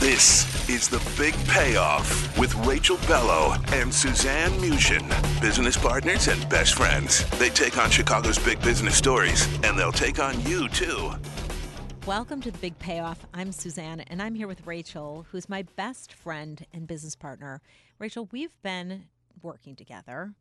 This 0.00 0.68
is 0.68 0.88
The 0.88 1.02
Big 1.16 1.34
Payoff 1.48 2.38
with 2.38 2.54
Rachel 2.66 2.96
Bellow 3.06 3.54
and 3.72 3.92
Suzanne 3.92 4.50
Muchin, 4.52 5.06
business 5.40 5.76
partners 5.76 6.28
and 6.28 6.48
best 6.48 6.74
friends. 6.74 7.28
They 7.38 7.50
take 7.50 7.76
on 7.78 7.90
Chicago's 7.90 8.38
big 8.38 8.60
business 8.62 8.96
stories, 8.96 9.46
and 9.64 9.78
they'll 9.78 9.92
take 9.92 10.18
on 10.18 10.40
you 10.42 10.68
too. 10.70 11.12
Welcome 12.06 12.40
to 12.40 12.50
the 12.50 12.58
Big 12.58 12.78
Payoff. 12.78 13.26
I'm 13.34 13.52
Suzanne, 13.52 14.00
and 14.00 14.22
I'm 14.22 14.34
here 14.34 14.48
with 14.48 14.66
Rachel, 14.66 15.26
who's 15.30 15.48
my 15.48 15.62
best 15.76 16.12
friend 16.12 16.64
and 16.72 16.86
business 16.86 17.14
partner. 17.14 17.60
Rachel, 17.98 18.28
we've 18.32 18.60
been 18.62 19.04
working 19.42 19.76
together 19.76 20.32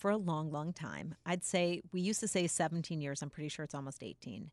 for 0.00 0.10
a 0.10 0.16
long, 0.16 0.50
long 0.50 0.72
time. 0.72 1.14
I'd 1.26 1.44
say 1.44 1.82
we 1.92 2.00
used 2.00 2.20
to 2.20 2.28
say 2.28 2.46
17 2.46 3.00
years. 3.00 3.20
I'm 3.20 3.30
pretty 3.30 3.50
sure 3.50 3.64
it's 3.64 3.74
almost 3.74 4.02
18. 4.02 4.50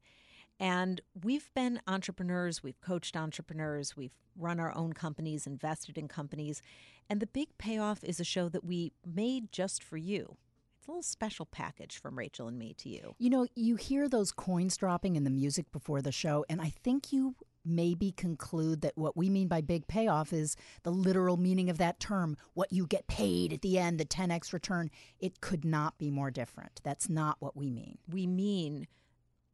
And 0.59 1.01
we've 1.23 1.49
been 1.53 1.79
entrepreneurs, 1.87 2.63
we've 2.63 2.81
coached 2.81 3.15
entrepreneurs, 3.15 3.95
we've 3.95 4.15
run 4.37 4.59
our 4.59 4.75
own 4.75 4.93
companies, 4.93 5.47
invested 5.47 5.97
in 5.97 6.07
companies. 6.07 6.61
And 7.09 7.19
The 7.19 7.27
Big 7.27 7.57
Payoff 7.57 8.03
is 8.03 8.19
a 8.19 8.25
show 8.25 8.49
that 8.49 8.65
we 8.65 8.91
made 9.05 9.51
just 9.51 9.83
for 9.83 9.97
you. 9.97 10.35
It's 10.77 10.87
a 10.87 10.91
little 10.91 11.03
special 11.03 11.45
package 11.45 11.99
from 11.99 12.17
Rachel 12.17 12.47
and 12.47 12.57
me 12.57 12.73
to 12.79 12.89
you. 12.89 13.15
You 13.19 13.29
know, 13.29 13.47
you 13.55 13.75
hear 13.75 14.09
those 14.09 14.31
coins 14.31 14.75
dropping 14.77 15.15
in 15.15 15.23
the 15.23 15.29
music 15.29 15.71
before 15.71 16.01
the 16.01 16.11
show, 16.11 16.43
and 16.49 16.59
I 16.61 16.69
think 16.83 17.13
you 17.13 17.35
maybe 17.67 18.11
conclude 18.11 18.81
that 18.81 18.97
what 18.97 19.17
we 19.17 19.29
mean 19.29 19.47
by 19.47 19.61
big 19.61 19.87
payoff 19.87 20.33
is 20.33 20.55
the 20.83 20.91
literal 20.91 21.37
meaning 21.37 21.69
of 21.69 21.77
that 21.77 21.99
term, 21.99 22.37
what 22.53 22.71
you 22.71 22.87
get 22.87 23.07
paid 23.07 23.53
at 23.53 23.61
the 23.61 23.77
end, 23.77 23.99
the 23.99 24.05
10x 24.05 24.53
return. 24.53 24.89
It 25.19 25.41
could 25.41 25.65
not 25.65 25.97
be 25.97 26.09
more 26.09 26.31
different. 26.31 26.81
That's 26.83 27.09
not 27.09 27.37
what 27.39 27.55
we 27.55 27.69
mean. 27.69 27.97
We 28.09 28.27
mean 28.27 28.87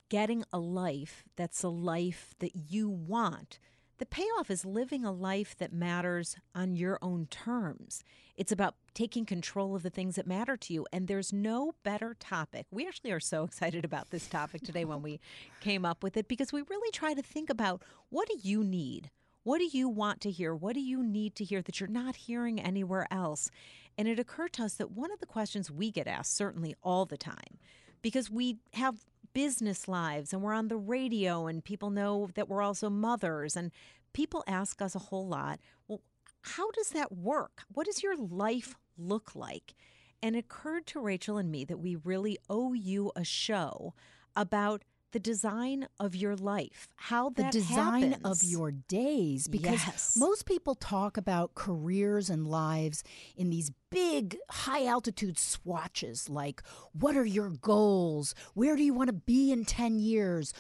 getting 0.09 0.43
a 0.53 0.59
life 0.59 1.23
that's 1.35 1.63
a 1.63 1.69
life 1.69 2.35
that 2.39 2.51
you 2.55 2.89
want. 2.89 3.59
The 3.99 4.05
payoff 4.07 4.49
is 4.49 4.65
living 4.65 5.05
a 5.05 5.11
life 5.11 5.55
that 5.57 5.71
matters 5.71 6.35
on 6.55 6.75
your 6.75 6.97
own 7.01 7.27
terms. 7.27 8.03
It's 8.35 8.51
about 8.51 8.75
taking 8.95 9.25
control 9.25 9.75
of 9.75 9.83
the 9.83 9.91
things 9.91 10.15
that 10.15 10.25
matter 10.25 10.57
to 10.57 10.73
you. 10.73 10.87
And 10.91 11.07
there's 11.07 11.31
no 11.31 11.73
better 11.83 12.15
topic. 12.19 12.65
We 12.71 12.87
actually 12.87 13.11
are 13.11 13.19
so 13.19 13.43
excited 13.45 13.85
about 13.85 14.09
this 14.09 14.27
topic 14.27 14.61
today 14.63 14.83
when 14.83 15.03
we 15.03 15.19
came 15.61 15.85
up 15.85 16.01
with 16.01 16.17
it 16.17 16.27
because 16.27 16.51
we 16.51 16.63
really 16.69 16.91
try 16.91 17.13
to 17.13 17.21
think 17.21 17.49
about 17.49 17.83
what 18.09 18.27
do 18.27 18.37
you 18.41 18.63
need? 18.63 19.11
What 19.43 19.59
do 19.59 19.69
you 19.71 19.89
want 19.89 20.21
to 20.21 20.31
hear? 20.31 20.55
What 20.55 20.73
do 20.73 20.79
you 20.79 21.03
need 21.03 21.35
to 21.35 21.43
hear 21.43 21.61
that 21.61 21.79
you're 21.79 21.89
not 21.89 22.15
hearing 22.15 22.59
anywhere 22.59 23.07
else? 23.11 23.51
And 23.97 24.07
it 24.07 24.17
occurred 24.17 24.53
to 24.53 24.63
us 24.63 24.75
that 24.75 24.91
one 24.91 25.11
of 25.11 25.19
the 25.19 25.25
questions 25.25 25.69
we 25.69 25.91
get 25.91 26.07
asked, 26.07 26.35
certainly 26.35 26.75
all 26.81 27.05
the 27.05 27.17
time, 27.17 27.59
because 28.01 28.31
we 28.31 28.57
have 28.73 29.05
business 29.33 29.87
lives 29.87 30.33
and 30.33 30.41
we're 30.41 30.53
on 30.53 30.67
the 30.67 30.77
radio 30.77 31.47
and 31.47 31.63
people 31.63 31.89
know 31.89 32.29
that 32.35 32.47
we're 32.47 32.61
also 32.61 32.89
mothers 32.89 33.55
and 33.55 33.71
people 34.13 34.43
ask 34.47 34.81
us 34.81 34.95
a 34.95 34.99
whole 34.99 35.27
lot 35.27 35.59
well 35.87 36.01
how 36.43 36.71
does 36.71 36.89
that 36.89 37.11
work? 37.11 37.63
What 37.73 37.85
does 37.85 38.03
your 38.03 38.17
life 38.17 38.75
look 38.97 39.35
like? 39.35 39.75
And 40.21 40.35
it 40.35 40.39
occurred 40.39 40.85
to 40.87 40.99
rachel 40.99 41.37
and 41.37 41.51
me 41.51 41.65
that 41.65 41.79
we 41.79 41.95
really 41.95 42.37
owe 42.49 42.73
you 42.73 43.11
a 43.15 43.23
show 43.23 43.93
about 44.35 44.83
the 45.13 45.19
design 45.19 45.87
of 45.99 46.15
your 46.15 46.35
life, 46.35 46.89
how 46.95 47.29
the 47.29 47.43
design 47.51 48.11
happens. 48.11 48.43
of 48.43 48.43
your 48.43 48.71
days 48.71 49.47
because 49.47 49.81
Yes. 49.87 50.15
most 50.17 50.45
people 50.45 50.75
talk 50.75 51.15
about 51.17 51.55
careers 51.55 52.29
and 52.29 52.45
lives 52.47 53.03
in 53.37 53.49
these 53.49 53.71
big 53.89 54.37
high 54.49 54.85
altitude 54.85 55.37
swatches 55.39 56.29
like 56.29 56.61
what 56.91 57.15
are 57.15 57.25
your 57.25 57.49
goals 57.49 58.33
where 58.55 58.75
do 58.75 58.83
you 58.83 58.93
want 58.93 59.07
to 59.07 59.13
be 59.13 59.51
in 59.51 59.63
10 59.65 59.99
years 59.99 60.51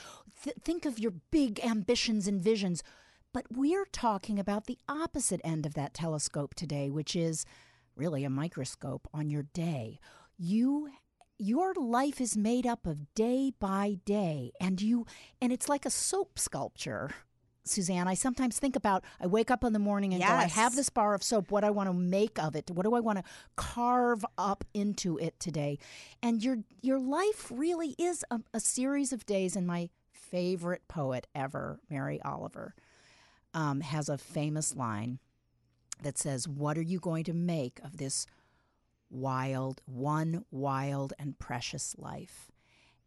Th- 0.43 0.55
think 0.63 0.85
of 0.85 0.99
your 0.99 1.13
big 1.31 1.59
ambitions 1.65 2.27
and 2.27 2.39
visions 2.39 2.83
but 3.33 3.45
we're 3.51 3.85
talking 3.91 4.37
about 4.37 4.65
the 4.67 4.77
opposite 4.87 5.41
end 5.43 5.65
of 5.65 5.73
that 5.73 5.93
telescope 5.95 6.53
today 6.53 6.91
which 6.91 7.15
is 7.15 7.43
really 7.95 8.23
a 8.23 8.29
microscope 8.29 9.07
on 9.13 9.29
your 9.31 9.43
day 9.53 9.99
you 10.37 10.89
your 11.43 11.73
life 11.73 12.21
is 12.21 12.37
made 12.37 12.65
up 12.65 12.85
of 12.85 13.13
day 13.13 13.51
by 13.59 13.97
day 14.05 14.51
and 14.59 14.81
you 14.81 15.05
and 15.41 15.51
it's 15.51 15.67
like 15.67 15.85
a 15.85 15.89
soap 15.89 16.39
sculpture 16.39 17.11
Suzanne, 17.65 18.07
I 18.07 18.13
sometimes 18.13 18.59
think 18.59 18.75
about 18.75 19.03
I 19.21 19.27
wake 19.27 19.49
up 19.49 19.63
in 19.63 19.73
the 19.73 19.79
morning 19.79 20.13
and 20.13 20.21
go, 20.21 20.27
I 20.27 20.47
have 20.47 20.75
this 20.75 20.89
bar 20.89 21.13
of 21.13 21.23
soap. 21.23 21.49
What 21.49 21.61
do 21.61 21.67
I 21.67 21.69
want 21.69 21.87
to 21.87 21.93
make 21.93 22.37
of 22.37 22.55
it? 22.55 22.69
What 22.69 22.83
do 22.83 22.93
I 22.93 22.99
want 22.99 23.19
to 23.19 23.23
carve 23.55 24.25
up 24.37 24.65
into 24.73 25.17
it 25.17 25.39
today? 25.39 25.79
And 26.21 26.43
your 26.43 26.57
your 26.81 26.99
life 26.99 27.49
really 27.53 27.95
is 27.97 28.25
a, 28.29 28.41
a 28.53 28.59
series 28.59 29.13
of 29.13 29.25
days. 29.25 29.55
And 29.55 29.65
my 29.65 29.89
favorite 30.11 30.87
poet 30.87 31.27
ever, 31.33 31.79
Mary 31.89 32.21
Oliver, 32.23 32.75
um, 33.53 33.81
has 33.81 34.09
a 34.09 34.17
famous 34.17 34.75
line 34.75 35.19
that 36.01 36.17
says, 36.17 36.47
What 36.47 36.77
are 36.77 36.83
you 36.83 36.99
going 36.99 37.23
to 37.25 37.33
make 37.33 37.79
of 37.83 37.97
this 37.97 38.25
wild, 39.13 39.81
one 39.85 40.43
wild 40.51 41.13
and 41.19 41.39
precious 41.39 41.95
life? 41.97 42.51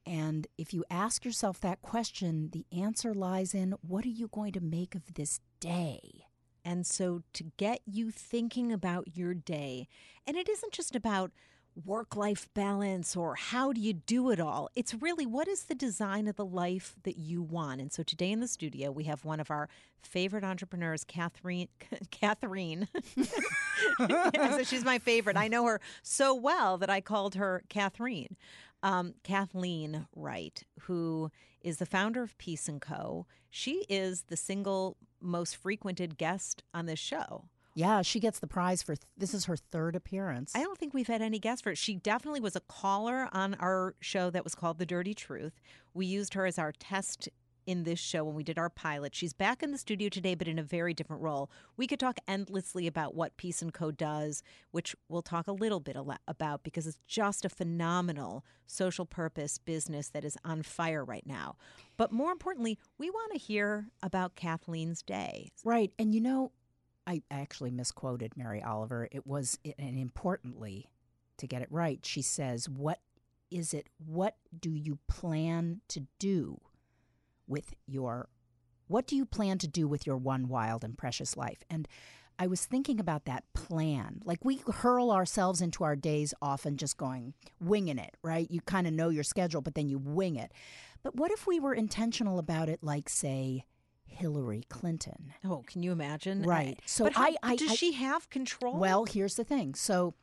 And 0.07 0.47
if 0.57 0.73
you 0.73 0.85
ask 0.89 1.25
yourself 1.25 1.61
that 1.61 1.83
question, 1.83 2.51
the 2.53 2.65
answer 2.71 3.13
lies 3.13 3.55
in 3.55 3.75
what 3.83 4.05
are 4.05 4.09
you 4.09 4.29
going 4.29 4.53
to 4.53 4.61
make 4.61 4.95
of 4.95 5.15
this 5.15 5.41
day? 5.59 6.27
And 6.65 6.87
so 6.87 7.23
to 7.33 7.45
get 7.57 7.81
you 7.85 8.11
thinking 8.11 8.73
about 8.73 9.17
your 9.17 9.35
day, 9.35 9.89
and 10.27 10.37
it 10.37 10.49
isn't 10.49 10.73
just 10.73 10.95
about 10.95 11.33
work 11.85 12.17
life 12.17 12.49
balance 12.55 13.15
or 13.15 13.35
how 13.35 13.73
do 13.73 13.81
you 13.81 13.93
do 13.93 14.31
it 14.31 14.41
all. 14.41 14.71
It's 14.75 14.95
really 14.95 15.27
what 15.27 15.47
is 15.47 15.65
the 15.65 15.75
design 15.75 16.27
of 16.27 16.37
the 16.37 16.45
life 16.45 16.95
that 17.03 17.19
you 17.19 17.43
want. 17.43 17.81
And 17.81 17.93
so 17.93 18.03
today 18.03 18.33
in 18.33 18.41
the 18.41 18.49
studio, 18.49 18.91
we 18.91 19.05
have 19.05 19.25
one 19.25 19.41
of 19.41 19.51
our 19.51 19.69
favorite 20.03 20.45
entrepreneurs, 20.45 21.05
Catherine. 21.05 21.69
Catherine. 22.11 22.89
I 23.99 24.31
said 24.33 24.67
she's 24.67 24.85
my 24.85 24.99
favorite. 24.99 25.37
I 25.37 25.49
know 25.49 25.67
her 25.67 25.81
so 26.03 26.35
well 26.35 26.79
that 26.79 26.91
I 26.91 27.01
called 27.01 27.35
her 27.35 27.63
Catherine. 27.69 28.37
Um, 28.83 29.15
Kathleen 29.23 30.07
Wright, 30.15 30.63
who 30.83 31.31
is 31.61 31.79
the 31.79 31.87
founder 31.87 32.23
of 32.23 32.39
Piece 32.39 32.69
and 32.69 32.81
Co. 32.81 33.27
She 33.51 33.85
is 33.89 34.25
the 34.29 34.37
single 34.37 34.97
most 35.21 35.57
frequented 35.57 36.17
guest 36.19 36.63
on 36.73 36.87
this 36.87 36.99
show. 36.99 37.47
Yeah, 37.77 38.01
she 38.01 38.21
gets 38.21 38.39
the 38.39 38.47
prize 38.47 38.83
for 38.83 38.95
this 39.19 39.35
is 39.35 39.45
her 39.45 39.57
third 39.57 39.97
appearance. 39.97 40.53
I 40.57 40.63
don't 40.63 40.79
think 40.79 40.95
we've 40.95 41.07
had 41.07 41.21
any 41.21 41.39
guests 41.39 41.61
for 41.61 41.73
it. 41.73 41.79
She 41.79 41.95
definitely 41.95 42.41
was 42.41 42.57
a 42.57 42.61
caller 42.61 43.29
on 43.35 43.55
our 43.57 43.95
show 44.01 44.31
that 44.31 44.45
was 44.45 44.55
called 44.55 44.79
The 44.79 44.87
Dirty 44.87 45.13
Truth. 45.13 45.61
We 45.93 46.07
used 46.07 46.33
her 46.33 46.47
as 46.47 46.59
our 46.59 46.73
test 46.73 47.29
in 47.67 47.83
this 47.83 47.99
show 47.99 48.25
when 48.25 48.35
we 48.35 48.45
did 48.45 48.59
our 48.59 48.71
pilot. 48.71 49.15
She's 49.15 49.35
back 49.35 49.63
in 49.63 49.73
the 49.73 49.79
studio 49.79 50.09
today, 50.09 50.35
but 50.35 50.49
in 50.49 50.59
a 50.59 50.63
very 50.63 50.95
different 50.95 51.21
role. 51.21 51.51
We 51.77 51.87
could 51.87 52.01
talk 52.01 52.19
endlessly 52.27 52.87
about 52.87 53.15
what 53.15 53.37
Piece 53.37 53.61
and 53.61 53.75
Co 53.75 53.91
does, 53.91 54.43
which 54.71 54.97
we'll 55.11 55.21
talk 55.21 55.47
a 55.47 55.53
little 55.53 55.81
bit 55.81 55.97
about 56.27 56.63
because 56.63 56.87
it's 56.87 57.01
just 57.07 57.45
a 57.45 57.51
phenomenal 57.51 58.43
social 58.67 59.05
purpose 59.05 59.59
business 59.59 60.09
that 60.09 60.25
is 60.25 60.39
on 60.45 60.63
fire 60.63 61.05
right 61.05 61.27
now. 61.27 61.57
But 61.99 62.11
more 62.11 62.33
importantly, 62.33 62.79
we 62.97 63.11
want 63.11 63.33
to 63.33 63.39
hear 63.39 63.89
about 64.03 64.35
Kathleen's 64.35 65.03
day. 65.03 65.51
Right. 65.63 65.93
And 65.99 66.15
you 66.15 66.23
know, 66.23 66.53
I 67.07 67.23
actually 67.31 67.71
misquoted 67.71 68.37
Mary 68.37 68.63
Oliver. 68.63 69.09
It 69.13 69.27
was, 69.27 69.59
and 69.79 69.97
importantly, 69.99 70.91
to 71.39 71.47
get 71.47 71.63
it 71.63 71.69
right, 71.71 72.05
she 72.05 72.23
says, 72.23 72.69
What 72.69 73.01
is 73.51 73.73
it 73.73 73.89
what 74.05 74.37
do 74.59 74.71
you 74.71 74.99
plan 75.09 75.81
to 75.89 76.07
do 76.19 76.61
with 77.47 77.75
your 77.87 78.29
what 78.89 79.07
do 79.07 79.17
you 79.17 79.25
plan 79.25 79.59
to 79.59 79.69
do 79.69 79.89
with 79.89 80.07
your 80.07 80.17
one 80.17 80.49
wild 80.49 80.85
and 80.85 80.97
precious 80.97 81.37
life? 81.37 81.65
And 81.69 81.89
I 82.39 82.47
was 82.47 82.67
thinking 82.67 83.01
about 83.01 83.25
that 83.25 83.45
plan. 83.53 84.21
Like 84.25 84.45
we 84.45 84.61
hurl 84.73 85.11
ourselves 85.11 85.61
into 85.61 85.83
our 85.83 85.97
days 85.97 86.35
often 86.41 86.77
just 86.77 86.97
going, 86.97 87.35
winging 87.61 87.99
it, 87.99 88.17
right? 88.23 88.49
You 88.49 88.61
kind 88.61 88.87
of 88.87 88.93
know 88.93 89.09
your 89.09 89.25
schedule, 89.25 89.61
but 89.61 89.75
then 89.75 89.89
you 89.89 89.99
wing 89.99 90.37
it. 90.37 90.53
But 91.03 91.17
what 91.17 91.33
if 91.33 91.47
we 91.47 91.59
were 91.59 91.75
intentional 91.75 92.39
about 92.39 92.69
it, 92.69 92.81
like, 92.83 93.09
say, 93.09 93.65
Hillary 94.17 94.65
Clinton? 94.69 95.33
Oh, 95.45 95.63
can 95.67 95.83
you 95.83 95.93
imagine? 95.93 96.43
Right. 96.43 96.81
So, 96.87 97.05
but 97.05 97.15
how, 97.15 97.25
I, 97.25 97.37
I, 97.43 97.57
does 97.57 97.73
I, 97.73 97.75
she 97.75 97.93
have 97.93 98.29
control? 98.31 98.79
Well, 98.79 99.05
here's 99.05 99.37
the 99.37 99.45
thing. 99.45 99.75
So 99.75 100.15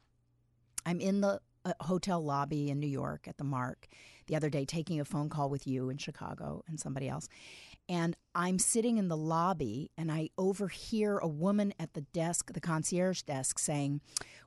I'm 0.85 0.99
in 0.99 1.21
the 1.21 1.39
uh, 1.65 1.73
hotel 1.81 2.23
lobby 2.23 2.69
in 2.69 2.79
New 2.79 2.87
York 2.87 3.27
at 3.27 3.37
the 3.37 3.43
Mark 3.43 3.87
the 4.27 4.35
other 4.35 4.49
day 4.49 4.65
taking 4.65 4.99
a 4.99 5.05
phone 5.05 5.29
call 5.29 5.49
with 5.49 5.67
you 5.67 5.89
in 5.89 5.97
Chicago 5.97 6.63
and 6.67 6.79
somebody 6.79 7.09
else. 7.09 7.27
And 7.89 8.15
I'm 8.33 8.59
sitting 8.59 8.97
in 8.97 9.09
the 9.09 9.17
lobby 9.17 9.91
and 9.97 10.11
I 10.11 10.29
overhear 10.37 11.17
a 11.17 11.27
woman 11.27 11.73
at 11.79 11.93
the 11.93 12.01
desk, 12.01 12.53
the 12.53 12.61
concierge 12.61 13.23
desk, 13.23 13.59
saying, 13.59 14.01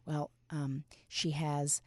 Well, 0.06 0.30
um, 0.50 0.84
she 1.08 1.32
has 1.32 1.82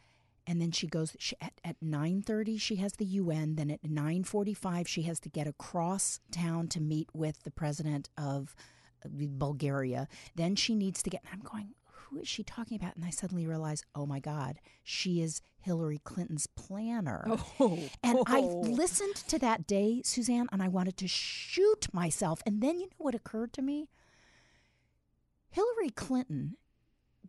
and 0.50 0.60
then 0.60 0.72
she 0.72 0.86
goes 0.86 1.16
she, 1.18 1.36
at, 1.40 1.52
at 1.64 1.76
9.30 1.80 2.60
she 2.60 2.76
has 2.76 2.94
the 2.94 3.04
un 3.06 3.54
then 3.54 3.70
at 3.70 3.82
9.45 3.82 4.86
she 4.86 5.02
has 5.02 5.20
to 5.20 5.28
get 5.28 5.46
across 5.46 6.20
town 6.32 6.66
to 6.68 6.80
meet 6.80 7.08
with 7.14 7.42
the 7.44 7.50
president 7.50 8.08
of 8.18 8.54
uh, 9.04 9.08
bulgaria 9.12 10.08
then 10.34 10.56
she 10.56 10.74
needs 10.74 11.02
to 11.02 11.10
get 11.10 11.22
i'm 11.32 11.40
going 11.40 11.74
who 12.10 12.18
is 12.18 12.28
she 12.28 12.42
talking 12.42 12.76
about? 12.76 12.96
And 12.96 13.04
I 13.04 13.10
suddenly 13.10 13.46
realize, 13.46 13.84
oh 13.94 14.06
my 14.06 14.20
God, 14.20 14.58
she 14.82 15.22
is 15.22 15.42
Hillary 15.60 16.00
Clinton's 16.02 16.46
planner. 16.46 17.24
Oh, 17.60 17.78
and 18.02 18.18
oh. 18.18 18.24
I 18.26 18.40
listened 18.40 19.16
to 19.28 19.38
that 19.38 19.66
day, 19.66 20.02
Suzanne, 20.04 20.48
and 20.50 20.62
I 20.62 20.68
wanted 20.68 20.96
to 20.98 21.08
shoot 21.08 21.88
myself. 21.92 22.42
And 22.44 22.60
then 22.60 22.80
you 22.80 22.86
know 22.86 22.96
what 22.98 23.14
occurred 23.14 23.52
to 23.54 23.62
me? 23.62 23.88
Hillary 25.50 25.90
Clinton 25.90 26.56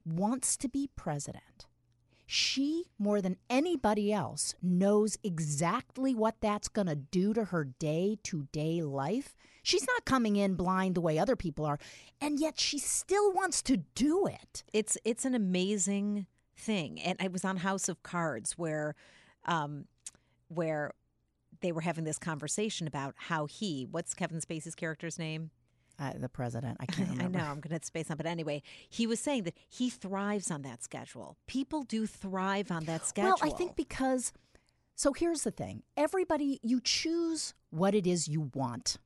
wants 0.05 0.57
to 0.57 0.69
be 0.69 0.89
president. 0.95 1.67
She, 2.33 2.85
more 2.97 3.21
than 3.21 3.35
anybody 3.49 4.13
else, 4.13 4.55
knows 4.63 5.17
exactly 5.21 6.15
what 6.15 6.39
that's 6.39 6.69
going 6.69 6.87
to 6.87 6.95
do 6.95 7.33
to 7.33 7.43
her 7.43 7.65
day 7.65 8.19
to 8.23 8.47
day 8.53 8.81
life. 8.81 9.35
She's 9.63 9.85
not 9.85 10.05
coming 10.05 10.37
in 10.37 10.55
blind 10.55 10.95
the 10.95 11.01
way 11.01 11.19
other 11.19 11.35
people 11.35 11.65
are, 11.65 11.77
and 12.21 12.39
yet 12.39 12.57
she 12.57 12.79
still 12.79 13.33
wants 13.33 13.61
to 13.63 13.75
do 13.95 14.27
it. 14.27 14.63
It's 14.71 14.97
it's 15.03 15.25
an 15.25 15.35
amazing 15.35 16.25
thing. 16.55 17.01
And 17.01 17.17
I 17.19 17.27
was 17.27 17.43
on 17.43 17.57
House 17.57 17.89
of 17.89 18.01
Cards 18.01 18.57
where 18.57 18.95
um 19.43 19.83
where 20.47 20.93
they 21.59 21.73
were 21.73 21.81
having 21.81 22.05
this 22.05 22.17
conversation 22.17 22.87
about 22.87 23.13
how 23.17 23.45
he, 23.45 23.89
what's 23.91 24.13
Kevin 24.13 24.39
Spacey's 24.39 24.73
character's 24.73 25.19
name? 25.19 25.51
Uh, 26.01 26.13
the 26.17 26.29
president. 26.29 26.77
I 26.79 26.85
can't 26.87 27.09
remember. 27.09 27.37
I 27.37 27.41
know. 27.43 27.47
I'm 27.47 27.59
going 27.59 27.77
to 27.79 27.85
space 27.85 28.09
on. 28.09 28.17
But 28.17 28.25
anyway, 28.25 28.63
he 28.89 29.05
was 29.05 29.19
saying 29.19 29.43
that 29.43 29.55
he 29.69 29.91
thrives 29.91 30.49
on 30.49 30.63
that 30.63 30.83
schedule. 30.83 31.37
People 31.45 31.83
do 31.83 32.07
thrive 32.07 32.71
on 32.71 32.85
that 32.85 33.05
schedule. 33.05 33.37
Well, 33.39 33.53
I 33.53 33.55
think 33.55 33.75
because. 33.75 34.33
So 34.95 35.13
here's 35.13 35.43
the 35.43 35.51
thing 35.51 35.83
everybody, 35.95 36.59
you 36.63 36.81
choose 36.81 37.53
what 37.69 37.95
it 37.95 38.07
is 38.07 38.27
you 38.27 38.51
want 38.53 38.97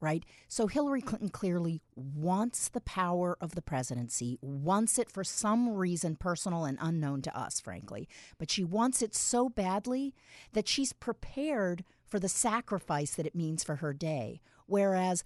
right? 0.00 0.24
So 0.46 0.66
Hillary 0.66 1.00
Clinton 1.00 1.30
clearly 1.30 1.80
wants 1.94 2.68
the 2.68 2.82
power 2.82 3.36
of 3.40 3.54
the 3.54 3.62
presidency, 3.62 4.38
wants 4.40 4.98
it 4.98 5.10
for 5.10 5.24
some 5.24 5.70
reason 5.70 6.16
personal 6.16 6.64
and 6.64 6.78
unknown 6.80 7.22
to 7.22 7.36
us, 7.36 7.60
frankly. 7.60 8.08
But 8.38 8.50
she 8.50 8.62
wants 8.62 9.00
it 9.02 9.14
so 9.14 9.48
badly 9.48 10.14
that 10.52 10.68
she's 10.68 10.92
prepared 10.92 11.82
for 12.04 12.18
the 12.18 12.28
sacrifice 12.28 13.14
that 13.14 13.26
it 13.26 13.34
means 13.34 13.64
for 13.64 13.76
her 13.76 13.92
day. 13.92 14.40
Whereas 14.66 15.24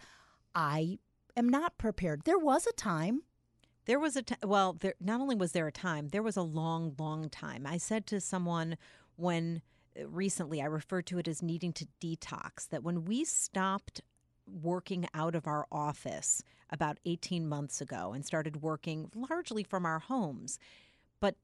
I 0.55 0.99
am 1.37 1.49
not 1.49 1.79
prepared. 1.79 2.23
There 2.25 2.39
was 2.39 2.67
a 2.67 2.73
time. 2.73 3.23
There 3.87 3.99
was 3.99 4.17
a 4.17 4.23
t- 4.23 4.35
well, 4.45 4.75
there 4.75 4.95
not 5.01 5.21
only 5.21 5.35
was 5.35 5.53
there 5.53 5.67
a 5.67 5.73
time, 5.73 6.09
there 6.09 6.23
was 6.23 6.37
a 6.37 6.43
long, 6.43 6.95
long 6.99 7.29
time. 7.29 7.67
I 7.67 7.79
said 7.79 8.07
to 8.09 8.21
someone 8.21 8.77
when 9.17 9.63
uh, 9.99 10.07
recently 10.07 10.63
I 10.63 10.67
referred 10.67 11.07
to 11.07 11.19
it 11.19 11.27
as 11.27 11.43
needing 11.43 11.73
to 11.75 11.89
detox 12.01 12.69
that 12.69 12.83
when 12.83 13.05
we 13.05 13.25
stopped 13.25 14.03
working 14.47 15.07
out 15.15 15.35
of 15.35 15.47
our 15.47 15.67
office 15.71 16.43
about 16.71 16.99
18 17.05 17.47
months 17.47 17.81
ago 17.81 18.13
and 18.13 18.25
started 18.25 18.63
working 18.63 19.11
largely 19.15 19.63
from 19.63 19.87
our 19.87 19.99
homes. 19.99 20.59
But 21.21 21.37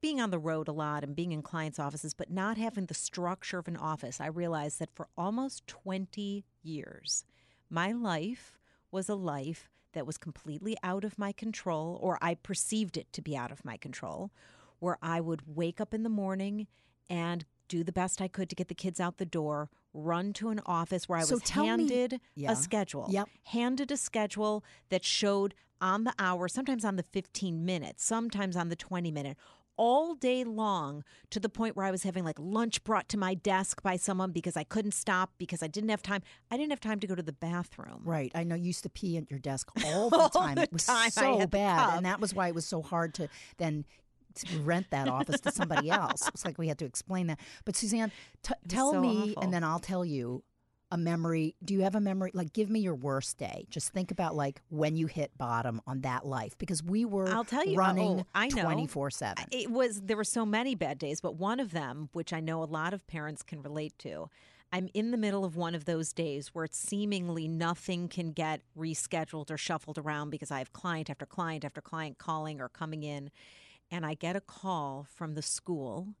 being 0.00 0.20
on 0.20 0.30
the 0.30 0.38
road 0.38 0.68
a 0.68 0.72
lot 0.72 1.04
and 1.04 1.16
being 1.16 1.32
in 1.32 1.42
clients' 1.42 1.78
offices, 1.78 2.14
but 2.14 2.30
not 2.30 2.58
having 2.58 2.86
the 2.86 2.94
structure 2.94 3.58
of 3.58 3.68
an 3.68 3.76
office, 3.76 4.20
I 4.20 4.26
realized 4.26 4.78
that 4.78 4.94
for 4.94 5.08
almost 5.16 5.66
20 5.66 6.44
years, 6.62 7.24
my 7.70 7.92
life 7.92 8.58
was 8.94 9.08
a 9.08 9.14
life 9.14 9.68
that 9.92 10.06
was 10.06 10.16
completely 10.16 10.76
out 10.82 11.04
of 11.04 11.18
my 11.18 11.32
control, 11.32 11.98
or 12.00 12.16
I 12.22 12.34
perceived 12.34 12.96
it 12.96 13.12
to 13.12 13.20
be 13.20 13.36
out 13.36 13.50
of 13.50 13.64
my 13.64 13.76
control, 13.76 14.30
where 14.78 14.96
I 15.02 15.20
would 15.20 15.42
wake 15.46 15.80
up 15.80 15.92
in 15.92 16.04
the 16.04 16.08
morning 16.08 16.68
and 17.10 17.44
do 17.68 17.82
the 17.82 17.92
best 17.92 18.22
I 18.22 18.28
could 18.28 18.48
to 18.50 18.56
get 18.56 18.68
the 18.68 18.74
kids 18.74 19.00
out 19.00 19.18
the 19.18 19.26
door, 19.26 19.68
run 19.92 20.32
to 20.34 20.48
an 20.48 20.60
office 20.64 21.08
where 21.08 21.18
I 21.18 21.22
so 21.22 21.36
was 21.36 21.50
handed 21.50 22.12
me, 22.12 22.20
yeah. 22.36 22.52
a 22.52 22.56
schedule. 22.56 23.06
Yep. 23.10 23.28
Handed 23.44 23.90
a 23.90 23.96
schedule 23.96 24.64
that 24.90 25.04
showed 25.04 25.54
on 25.80 26.04
the 26.04 26.14
hour, 26.18 26.46
sometimes 26.48 26.84
on 26.84 26.96
the 26.96 27.02
15 27.02 27.64
minutes, 27.64 28.04
sometimes 28.04 28.56
on 28.56 28.68
the 28.68 28.76
20 28.76 29.10
minute, 29.10 29.36
all 29.76 30.14
day 30.14 30.44
long 30.44 31.04
to 31.30 31.40
the 31.40 31.48
point 31.48 31.76
where 31.76 31.86
I 31.86 31.90
was 31.90 32.02
having 32.02 32.24
like 32.24 32.38
lunch 32.38 32.84
brought 32.84 33.08
to 33.10 33.18
my 33.18 33.34
desk 33.34 33.82
by 33.82 33.96
someone 33.96 34.30
because 34.32 34.56
I 34.56 34.64
couldn't 34.64 34.92
stop 34.92 35.32
because 35.38 35.62
I 35.62 35.66
didn't 35.66 35.90
have 35.90 36.02
time. 36.02 36.22
I 36.50 36.56
didn't 36.56 36.70
have 36.70 36.80
time 36.80 37.00
to 37.00 37.06
go 37.06 37.14
to 37.14 37.22
the 37.22 37.32
bathroom. 37.32 38.02
Right. 38.04 38.32
I 38.34 38.44
know 38.44 38.54
you 38.54 38.66
used 38.66 38.82
to 38.84 38.88
pee 38.90 39.16
at 39.16 39.30
your 39.30 39.40
desk 39.40 39.70
all 39.86 40.10
the 40.10 40.28
time. 40.28 40.58
all 40.58 40.64
it 40.64 40.72
was 40.72 40.86
time 40.86 41.10
so 41.10 41.46
bad. 41.46 41.96
And 41.96 42.06
that 42.06 42.20
was 42.20 42.34
why 42.34 42.48
it 42.48 42.54
was 42.54 42.66
so 42.66 42.82
hard 42.82 43.14
to 43.14 43.28
then 43.58 43.84
rent 44.62 44.86
that 44.90 45.08
office 45.08 45.40
to 45.40 45.52
somebody 45.52 45.90
else. 45.90 46.28
It's 46.28 46.44
like 46.44 46.58
we 46.58 46.68
had 46.68 46.78
to 46.78 46.84
explain 46.84 47.28
that. 47.28 47.38
But 47.64 47.76
Suzanne, 47.76 48.10
t- 48.42 48.54
tell 48.68 48.92
so 48.92 49.00
me, 49.00 49.30
awful. 49.30 49.42
and 49.42 49.52
then 49.52 49.62
I'll 49.64 49.78
tell 49.78 50.04
you 50.04 50.42
a 50.94 50.96
memory. 50.96 51.56
Do 51.62 51.74
you 51.74 51.80
have 51.82 51.96
a 51.96 52.00
memory? 52.00 52.30
Like, 52.32 52.52
give 52.52 52.70
me 52.70 52.78
your 52.78 52.94
worst 52.94 53.36
day. 53.36 53.66
Just 53.68 53.92
think 53.92 54.12
about 54.12 54.36
like 54.36 54.62
when 54.70 54.96
you 54.96 55.08
hit 55.08 55.36
bottom 55.36 55.82
on 55.88 56.02
that 56.02 56.24
life 56.24 56.56
because 56.56 56.84
we 56.84 57.04
were. 57.04 57.28
I'll 57.28 57.44
tell 57.44 57.66
you, 57.66 57.76
uh, 57.76 57.82
running 57.82 58.20
oh, 58.20 58.26
I 58.32 58.46
know 58.48 58.62
twenty 58.62 58.86
four 58.86 59.10
seven. 59.10 59.44
It 59.50 59.70
was 59.70 60.02
there 60.02 60.16
were 60.16 60.22
so 60.22 60.46
many 60.46 60.76
bad 60.76 60.98
days, 60.98 61.20
but 61.20 61.34
one 61.34 61.58
of 61.58 61.72
them, 61.72 62.10
which 62.12 62.32
I 62.32 62.38
know 62.38 62.62
a 62.62 62.64
lot 62.64 62.94
of 62.94 63.04
parents 63.08 63.42
can 63.42 63.60
relate 63.60 63.98
to. 63.98 64.30
I'm 64.72 64.88
in 64.94 65.10
the 65.10 65.16
middle 65.16 65.44
of 65.44 65.56
one 65.56 65.74
of 65.74 65.84
those 65.84 66.12
days 66.12 66.54
where 66.54 66.64
it's 66.64 66.78
seemingly 66.78 67.48
nothing 67.48 68.08
can 68.08 68.30
get 68.30 68.60
rescheduled 68.78 69.50
or 69.50 69.56
shuffled 69.56 69.98
around 69.98 70.30
because 70.30 70.52
I 70.52 70.58
have 70.58 70.72
client 70.72 71.10
after 71.10 71.26
client 71.26 71.64
after 71.64 71.80
client 71.80 72.18
calling 72.18 72.60
or 72.60 72.68
coming 72.68 73.02
in 73.02 73.30
and 73.90 74.06
I 74.06 74.14
get 74.14 74.34
a 74.34 74.40
call 74.40 75.06
from 75.14 75.34
the 75.34 75.42
school 75.42 76.14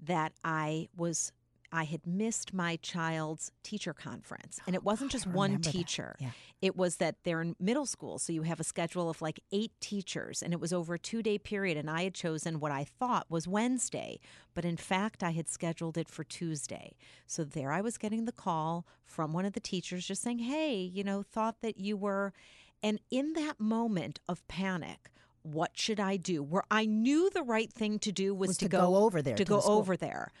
that 0.00 0.32
I 0.42 0.88
was 0.96 1.32
I 1.74 1.84
had 1.84 2.06
missed 2.06 2.54
my 2.54 2.76
child's 2.76 3.50
teacher 3.64 3.92
conference. 3.92 4.60
And 4.64 4.76
it 4.76 4.84
wasn't 4.90 5.10
just 5.10 5.26
one 5.26 5.60
teacher. 5.60 6.14
Yeah. 6.20 6.30
It 6.62 6.76
was 6.76 6.96
that 6.96 7.16
they're 7.24 7.40
in 7.40 7.56
middle 7.58 7.84
school. 7.84 8.18
So 8.18 8.32
you 8.32 8.42
have 8.42 8.60
a 8.60 8.64
schedule 8.64 9.10
of 9.10 9.20
like 9.20 9.40
eight 9.50 9.72
teachers. 9.80 10.40
And 10.40 10.52
it 10.52 10.60
was 10.60 10.72
over 10.72 10.94
a 10.94 10.98
two 10.98 11.20
day 11.22 11.36
period. 11.36 11.76
And 11.76 11.90
I 11.90 12.04
had 12.04 12.14
chosen 12.14 12.60
what 12.60 12.70
I 12.70 12.84
thought 12.84 13.26
was 13.28 13.48
Wednesday. 13.48 14.20
But 14.54 14.64
in 14.64 14.76
fact, 14.76 15.24
I 15.24 15.32
had 15.32 15.48
scheduled 15.48 15.98
it 15.98 16.08
for 16.08 16.22
Tuesday. 16.22 16.94
So 17.26 17.42
there 17.42 17.72
I 17.72 17.80
was 17.80 17.98
getting 17.98 18.24
the 18.24 18.32
call 18.32 18.86
from 19.04 19.32
one 19.32 19.44
of 19.44 19.52
the 19.52 19.60
teachers 19.60 20.06
just 20.06 20.22
saying, 20.22 20.38
hey, 20.38 20.76
you 20.76 21.02
know, 21.02 21.22
thought 21.22 21.60
that 21.62 21.78
you 21.78 21.96
were. 21.96 22.32
And 22.84 23.00
in 23.10 23.32
that 23.32 23.58
moment 23.58 24.20
of 24.28 24.46
panic, 24.46 25.10
what 25.42 25.72
should 25.74 25.98
I 25.98 26.16
do? 26.16 26.42
Where 26.42 26.62
I 26.70 26.86
knew 26.86 27.30
the 27.30 27.42
right 27.42 27.72
thing 27.72 27.98
to 28.00 28.12
do 28.12 28.32
was, 28.32 28.48
Was 28.48 28.56
to, 28.58 28.66
to 28.66 28.68
go 28.68 28.96
over 28.96 29.20
there, 29.20 29.34
To, 29.34 29.44
to 29.44 29.48
go 29.48 29.60
the 29.60 29.66
over 29.66 29.96
there. 29.96 30.32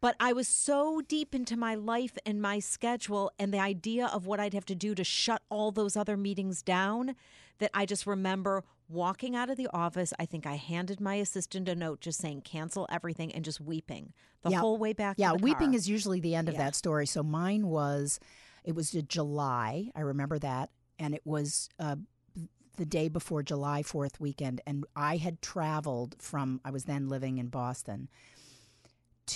But 0.00 0.16
I 0.18 0.32
was 0.32 0.48
so 0.48 1.02
deep 1.06 1.34
into 1.34 1.56
my 1.56 1.74
life 1.74 2.16
and 2.24 2.40
my 2.40 2.58
schedule 2.58 3.30
and 3.38 3.52
the 3.52 3.58
idea 3.58 4.06
of 4.06 4.26
what 4.26 4.40
I'd 4.40 4.54
have 4.54 4.64
to 4.66 4.74
do 4.74 4.94
to 4.94 5.04
shut 5.04 5.42
all 5.50 5.72
those 5.72 5.96
other 5.96 6.16
meetings 6.16 6.62
down 6.62 7.16
that 7.58 7.70
I 7.74 7.84
just 7.84 8.06
remember 8.06 8.64
walking 8.88 9.36
out 9.36 9.50
of 9.50 9.58
the 9.58 9.68
office. 9.74 10.12
I 10.18 10.24
think 10.24 10.46
I 10.46 10.54
handed 10.54 11.00
my 11.00 11.16
assistant 11.16 11.68
a 11.68 11.74
note 11.74 12.00
just 12.00 12.18
saying 12.18 12.40
cancel 12.42 12.86
everything 12.90 13.30
and 13.34 13.44
just 13.44 13.60
weeping 13.60 14.14
the 14.42 14.50
Yeah. 14.50 14.60
whole 14.60 14.78
way 14.78 14.94
back. 14.94 15.16
Yeah, 15.18 15.32
weeping 15.34 15.68
car. 15.68 15.76
is 15.76 15.88
usually 15.88 16.18
the 16.20 16.34
end 16.34 16.48
of 16.48 16.54
Yeah. 16.54 16.64
that 16.64 16.74
story. 16.74 17.06
So 17.06 17.22
mine 17.22 17.66
was, 17.66 18.18
it 18.64 18.74
was 18.74 18.90
July. 18.92 19.90
I 19.94 20.00
remember 20.00 20.38
that, 20.38 20.70
and 20.98 21.14
it 21.14 21.22
was 21.26 21.68
uh, 21.78 21.96
the 22.76 22.86
day 22.86 23.08
before 23.08 23.42
July 23.42 23.82
Fourth 23.82 24.18
weekend, 24.18 24.62
and 24.66 24.86
I 24.96 25.18
had 25.18 25.42
traveled 25.42 26.16
from. 26.18 26.60
I 26.64 26.70
was 26.70 26.84
then 26.84 27.08
living 27.10 27.36
in 27.36 27.48
Boston 27.48 28.08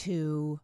to 0.02 0.60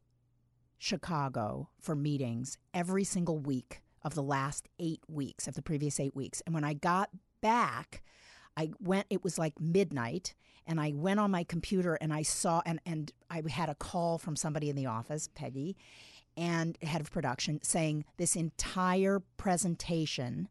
Chicago 0.78 1.68
for 1.80 1.94
meetings 1.94 2.58
every 2.72 3.04
single 3.04 3.38
week 3.38 3.82
of 4.02 4.14
the 4.14 4.22
last 4.22 4.68
eight 4.78 5.02
weeks 5.08 5.46
of 5.46 5.54
the 5.54 5.62
previous 5.62 6.00
eight 6.00 6.16
weeks, 6.16 6.42
and 6.46 6.54
when 6.54 6.64
I 6.64 6.74
got 6.74 7.10
back. 7.40 8.02
I 8.56 8.70
went. 8.80 9.06
It 9.10 9.24
was 9.24 9.38
like 9.38 9.58
midnight, 9.60 10.34
and 10.66 10.80
I 10.80 10.92
went 10.94 11.20
on 11.20 11.30
my 11.30 11.44
computer 11.44 11.94
and 11.94 12.12
I 12.12 12.22
saw 12.22 12.62
and 12.66 12.80
and 12.84 13.12
I 13.30 13.42
had 13.48 13.68
a 13.68 13.74
call 13.74 14.18
from 14.18 14.36
somebody 14.36 14.68
in 14.68 14.76
the 14.76 14.86
office, 14.86 15.28
Peggy, 15.34 15.76
and 16.36 16.76
head 16.82 17.00
of 17.00 17.10
production, 17.10 17.60
saying 17.62 18.04
this 18.16 18.36
entire 18.36 19.20
presentation 19.36 20.48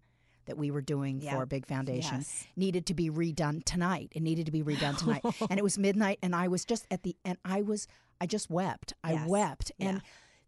that 0.49 0.57
we 0.57 0.71
were 0.71 0.81
doing 0.81 1.21
Yeah. 1.21 1.35
for 1.37 1.45
Big 1.45 1.65
Foundation 1.67 2.17
Yes. 2.17 2.47
needed 2.57 2.85
to 2.87 2.93
be 2.93 3.09
redone 3.09 3.63
tonight. 3.63 4.11
It 4.13 4.21
needed 4.21 4.45
to 4.47 4.51
be 4.51 4.61
redone 4.63 4.97
tonight, 5.03 5.23
and 5.49 5.57
it 5.57 5.63
was 5.63 5.77
midnight, 5.77 6.19
and 6.21 6.35
I 6.35 6.47
was 6.49 6.65
just 6.65 6.85
at 6.91 7.03
the 7.03 7.15
and 7.23 7.37
I 7.45 7.61
was 7.61 7.87
I 8.19 8.25
just 8.25 8.49
wept. 8.49 8.93
I 9.03 9.13
Yes. 9.13 9.27
wept, 9.29 9.71
Yeah. 9.77 9.87
and 9.89 10.01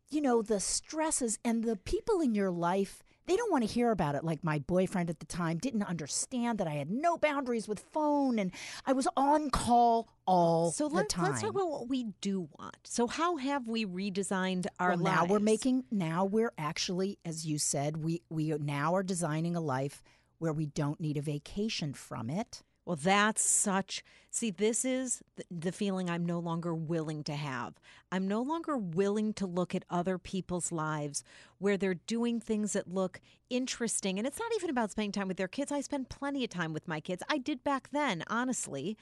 you 0.09 0.19
know 0.21 0.41
the 0.41 0.59
stresses 0.59 1.39
and 1.45 1.63
the 1.63 1.77
people 1.77 2.19
in 2.19 2.35
your 2.35 2.51
life 2.51 3.01
they 3.27 3.35
don't 3.35 3.51
want 3.51 3.63
to 3.63 3.71
hear 3.71 3.91
about 3.91 4.15
it 4.15 4.23
like 4.23 4.43
my 4.43 4.59
boyfriend 4.59 5.09
at 5.09 5.19
the 5.19 5.25
time 5.25 5.57
didn't 5.57 5.83
understand 5.83 6.57
that 6.57 6.67
i 6.67 6.73
had 6.73 6.89
no 6.89 7.17
boundaries 7.17 7.67
with 7.67 7.79
phone 7.91 8.39
and 8.39 8.51
i 8.85 8.93
was 8.93 9.07
on 9.15 9.49
call 9.49 10.07
all 10.25 10.71
So 10.71 10.87
the 10.87 10.95
let, 10.95 11.09
time 11.09 11.25
let's 11.25 11.41
talk 11.41 11.49
about 11.49 11.69
what 11.69 11.89
we 11.89 12.05
do 12.21 12.47
want. 12.57 12.77
So 12.83 13.07
how 13.07 13.37
have 13.37 13.67
we 13.67 13.85
redesigned 13.85 14.67
our 14.79 14.89
well, 14.89 14.99
now 14.99 15.25
we're 15.25 15.39
making 15.39 15.83
now 15.91 16.25
we're 16.25 16.53
actually 16.57 17.17
as 17.25 17.45
you 17.45 17.57
said 17.57 17.97
we 17.97 18.21
we 18.29 18.49
now 18.59 18.95
are 18.95 19.03
designing 19.03 19.55
a 19.55 19.61
life 19.61 20.01
where 20.37 20.53
we 20.53 20.65
don't 20.65 20.99
need 20.99 21.17
a 21.17 21.21
vacation 21.21 21.93
from 21.93 22.29
it 22.29 22.63
Well, 22.85 22.95
that's 22.95 23.43
such. 23.43 24.03
See, 24.31 24.49
this 24.49 24.83
is 24.85 25.21
the, 25.49 25.71
feeling 25.71 26.09
I'm 26.09 26.25
no 26.25 26.39
longer 26.39 26.73
willing 26.73 27.23
to 27.25 27.33
have. 27.35 27.75
I'm 28.11 28.27
no 28.27 28.41
longer 28.41 28.77
willing 28.77 29.33
to 29.33 29.45
look 29.45 29.75
at 29.75 29.85
other 29.89 30.17
people's 30.17 30.71
lives 30.71 31.23
where 31.59 31.77
they're 31.77 31.93
doing 31.93 32.39
things 32.39 32.73
that 32.73 32.91
look 32.91 33.21
interesting. 33.49 34.17
And 34.17 34.25
it's 34.25 34.39
not 34.39 34.51
even 34.55 34.69
about 34.69 34.91
spending 34.91 35.11
time 35.11 35.27
with 35.27 35.37
their 35.37 35.47
kids. 35.47 35.71
I 35.71 35.81
spend 35.81 36.09
plenty 36.09 36.43
of 36.43 36.49
time 36.49 36.73
with 36.73 36.87
my 36.87 36.99
kids. 36.99 37.23
I 37.29 37.37
did 37.37 37.63
back 37.63 37.89
then, 37.91 38.23
honestly. 38.27 38.97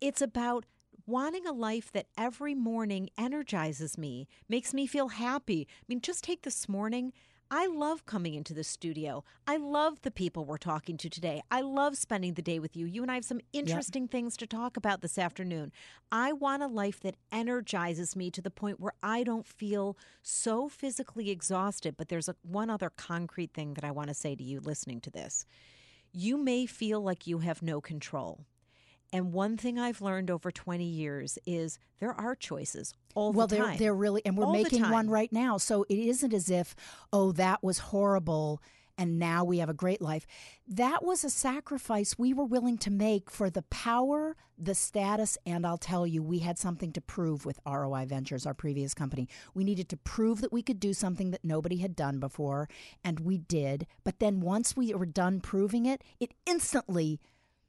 It's 0.00 0.22
about 0.22 0.64
wanting 1.06 1.46
a 1.46 1.52
life 1.52 1.90
that 1.92 2.06
every 2.16 2.54
morning 2.54 3.10
energizes 3.18 3.98
me, 3.98 4.28
makes 4.48 4.72
me 4.72 4.86
feel 4.86 5.08
happy. 5.08 5.66
I 5.70 5.84
mean, 5.88 6.00
just 6.00 6.24
take 6.24 6.42
this 6.42 6.68
morning. 6.68 7.12
I 7.50 7.66
love 7.66 8.04
coming 8.04 8.34
into 8.34 8.52
the 8.52 8.62
studio. 8.62 9.24
I 9.46 9.56
love 9.56 10.02
the 10.02 10.10
people 10.10 10.44
we're 10.44 10.58
talking 10.58 10.98
to 10.98 11.08
today. 11.08 11.40
I 11.50 11.62
love 11.62 11.96
spending 11.96 12.34
the 12.34 12.42
day 12.42 12.58
with 12.58 12.76
you. 12.76 12.84
You 12.84 13.00
and 13.00 13.10
I 13.10 13.14
have 13.14 13.24
some 13.24 13.40
interesting 13.54 14.06
things 14.06 14.36
to 14.36 14.46
talk 14.46 14.76
about 14.76 15.00
this 15.00 15.16
afternoon. 15.16 15.72
I 16.12 16.32
want 16.32 16.62
a 16.62 16.66
life 16.66 17.00
that 17.00 17.16
energizes 17.32 18.14
me 18.14 18.30
to 18.32 18.42
the 18.42 18.50
point 18.50 18.80
where 18.80 18.92
I 19.02 19.22
don't 19.22 19.46
feel 19.46 19.96
so 20.22 20.68
physically 20.68 21.30
exhausted. 21.30 21.96
But 21.96 22.08
there's 22.08 22.28
a, 22.28 22.36
one 22.42 22.68
other 22.68 22.90
concrete 22.90 23.54
thing 23.54 23.72
that 23.74 23.84
I 23.84 23.92
want 23.92 24.08
to 24.08 24.14
say 24.14 24.36
to 24.36 24.44
you 24.44 24.60
listening 24.60 25.00
to 25.02 25.10
this. 25.10 25.46
You 26.12 26.36
may 26.36 26.66
feel 26.66 27.00
like 27.00 27.26
you 27.26 27.38
have 27.38 27.62
no 27.62 27.80
control. 27.80 28.44
And 29.12 29.32
one 29.32 29.56
thing 29.56 29.78
I've 29.78 30.00
learned 30.00 30.30
over 30.30 30.50
20 30.50 30.84
years 30.84 31.38
is 31.46 31.78
there 31.98 32.12
are 32.12 32.34
choices 32.34 32.94
all 33.14 33.32
well 33.32 33.46
the 33.46 33.56
they're 33.56 33.64
time. 33.64 33.76
they're 33.78 33.94
really 33.94 34.22
and 34.24 34.36
we're 34.36 34.46
All 34.46 34.52
making 34.52 34.88
one 34.88 35.08
right 35.08 35.32
now. 35.32 35.56
So 35.56 35.84
it 35.88 35.98
isn't 35.98 36.34
as 36.34 36.50
if 36.50 36.74
oh 37.12 37.32
that 37.32 37.62
was 37.62 37.78
horrible 37.78 38.60
and 38.98 39.18
now 39.18 39.44
we 39.44 39.58
have 39.58 39.68
a 39.68 39.74
great 39.74 40.02
life. 40.02 40.26
That 40.66 41.04
was 41.04 41.22
a 41.22 41.30
sacrifice 41.30 42.18
we 42.18 42.34
were 42.34 42.44
willing 42.44 42.76
to 42.78 42.90
make 42.90 43.30
for 43.30 43.48
the 43.48 43.62
power 43.62 44.36
the 44.58 44.74
status 44.74 45.38
and 45.46 45.64
I'll 45.64 45.78
tell 45.78 46.04
you 46.04 46.20
we 46.20 46.40
had 46.40 46.58
something 46.58 46.92
to 46.92 47.00
prove 47.00 47.46
with 47.46 47.60
ROI 47.64 48.06
Ventures 48.06 48.44
our 48.44 48.54
previous 48.54 48.92
company. 48.92 49.28
We 49.54 49.62
needed 49.62 49.88
to 49.90 49.96
prove 49.96 50.40
that 50.40 50.52
we 50.52 50.62
could 50.62 50.80
do 50.80 50.92
something 50.92 51.30
that 51.30 51.44
nobody 51.44 51.76
had 51.76 51.94
done 51.94 52.18
before 52.18 52.68
and 53.04 53.20
we 53.20 53.38
did. 53.38 53.86
But 54.02 54.18
then 54.18 54.40
once 54.40 54.76
we 54.76 54.92
were 54.92 55.06
done 55.06 55.40
proving 55.40 55.86
it 55.86 56.02
it 56.18 56.34
instantly 56.44 57.20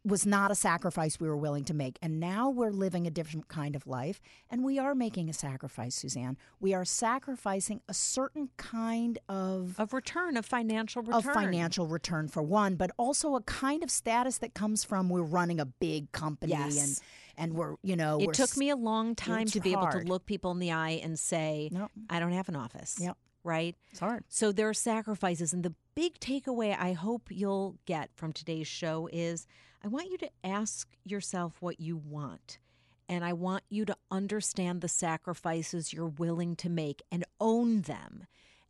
was 0.06 0.26
not 0.26 0.50
a 0.50 0.56
sacrifice 0.56 1.20
we 1.20 1.28
were 1.28 1.38
willing 1.38 1.66
to 1.66 1.74
make. 1.74 2.00
And 2.02 2.20
now 2.20 2.50
we're 2.50 2.72
living 2.72 3.06
a 3.06 3.12
different 3.12 3.48
kind 3.50 3.76
of 3.76 3.86
life. 3.86 4.22
And 4.50 4.64
we 4.64 4.80
are 4.80 4.96
making 4.96 5.30
a 5.30 5.34
sacrifice, 5.34 5.96
Suzanne. 5.96 6.38
We 6.60 6.74
are 6.74 6.86
sacrificing 6.86 7.82
a 7.90 7.94
certain 7.94 8.50
kind 8.58 9.20
of. 9.28 9.76
of 9.78 9.94
return, 9.94 10.38
of 10.38 10.46
financial 10.46 11.02
return. 11.02 11.16
Of 11.18 11.26
financial 11.26 11.88
return 11.88 12.28
for 12.30 12.42
one, 12.42 12.76
but 12.76 12.92
also 12.98 13.36
a 13.36 13.42
kind 13.42 13.84
of 13.84 13.92
status 13.92 14.38
that 14.38 14.54
comes 14.54 14.84
from 14.84 15.10
we're 15.10 15.22
running 15.22 15.60
a 15.60 15.66
big 15.66 16.12
company 16.12 16.52
Yes. 16.54 16.78
and 16.78 17.00
and 17.38 17.54
we're 17.54 17.76
you 17.84 17.96
know 17.96 18.18
we're 18.18 18.32
It 18.32 18.34
took 18.34 18.58
me 18.58 18.70
a 18.70 18.76
long 18.76 19.16
time 19.16 19.48
to 19.48 19.60
be 19.62 19.72
able 19.72 19.88
to 19.88 20.00
look 20.00 20.26
people 20.26 20.52
in 20.52 20.60
the 20.60 20.72
eye 20.72 21.00
and 21.04 21.18
say, 21.20 21.70
Yep. 21.72 21.92
I 22.10 22.20
don't 22.20 22.34
have 22.34 22.50
an 22.50 22.56
office. 22.56 22.98
Yep. 23.00 23.18
Right? 23.50 23.76
It's 23.90 24.00
hard. 24.00 24.26
So 24.28 24.52
there 24.52 24.70
are 24.70 24.76
sacrifices. 24.76 25.54
And 25.54 25.64
the 25.64 25.74
big 25.96 26.20
takeaway 26.20 26.78
I 26.80 26.94
hope 26.94 27.30
you'll 27.32 27.78
get 27.88 28.12
from 28.16 28.32
today's 28.32 28.68
show 28.68 29.10
is 29.12 29.48
I 29.84 29.88
want 29.88 30.12
you 30.12 30.20
to 30.20 30.30
ask 30.44 30.88
yourself 31.04 31.58
what 31.60 31.80
you 31.80 31.98
want. 31.98 32.60
And 33.08 33.26
I 33.26 33.34
want 33.34 33.64
you 33.70 33.86
to 33.86 33.98
understand 34.12 34.82
the 34.82 34.88
sacrifices 34.88 35.92
you're 35.92 36.06
willing 36.06 36.56
to 36.58 36.70
make 36.70 37.02
and 37.12 37.26
own 37.42 37.82
them. 37.82 38.28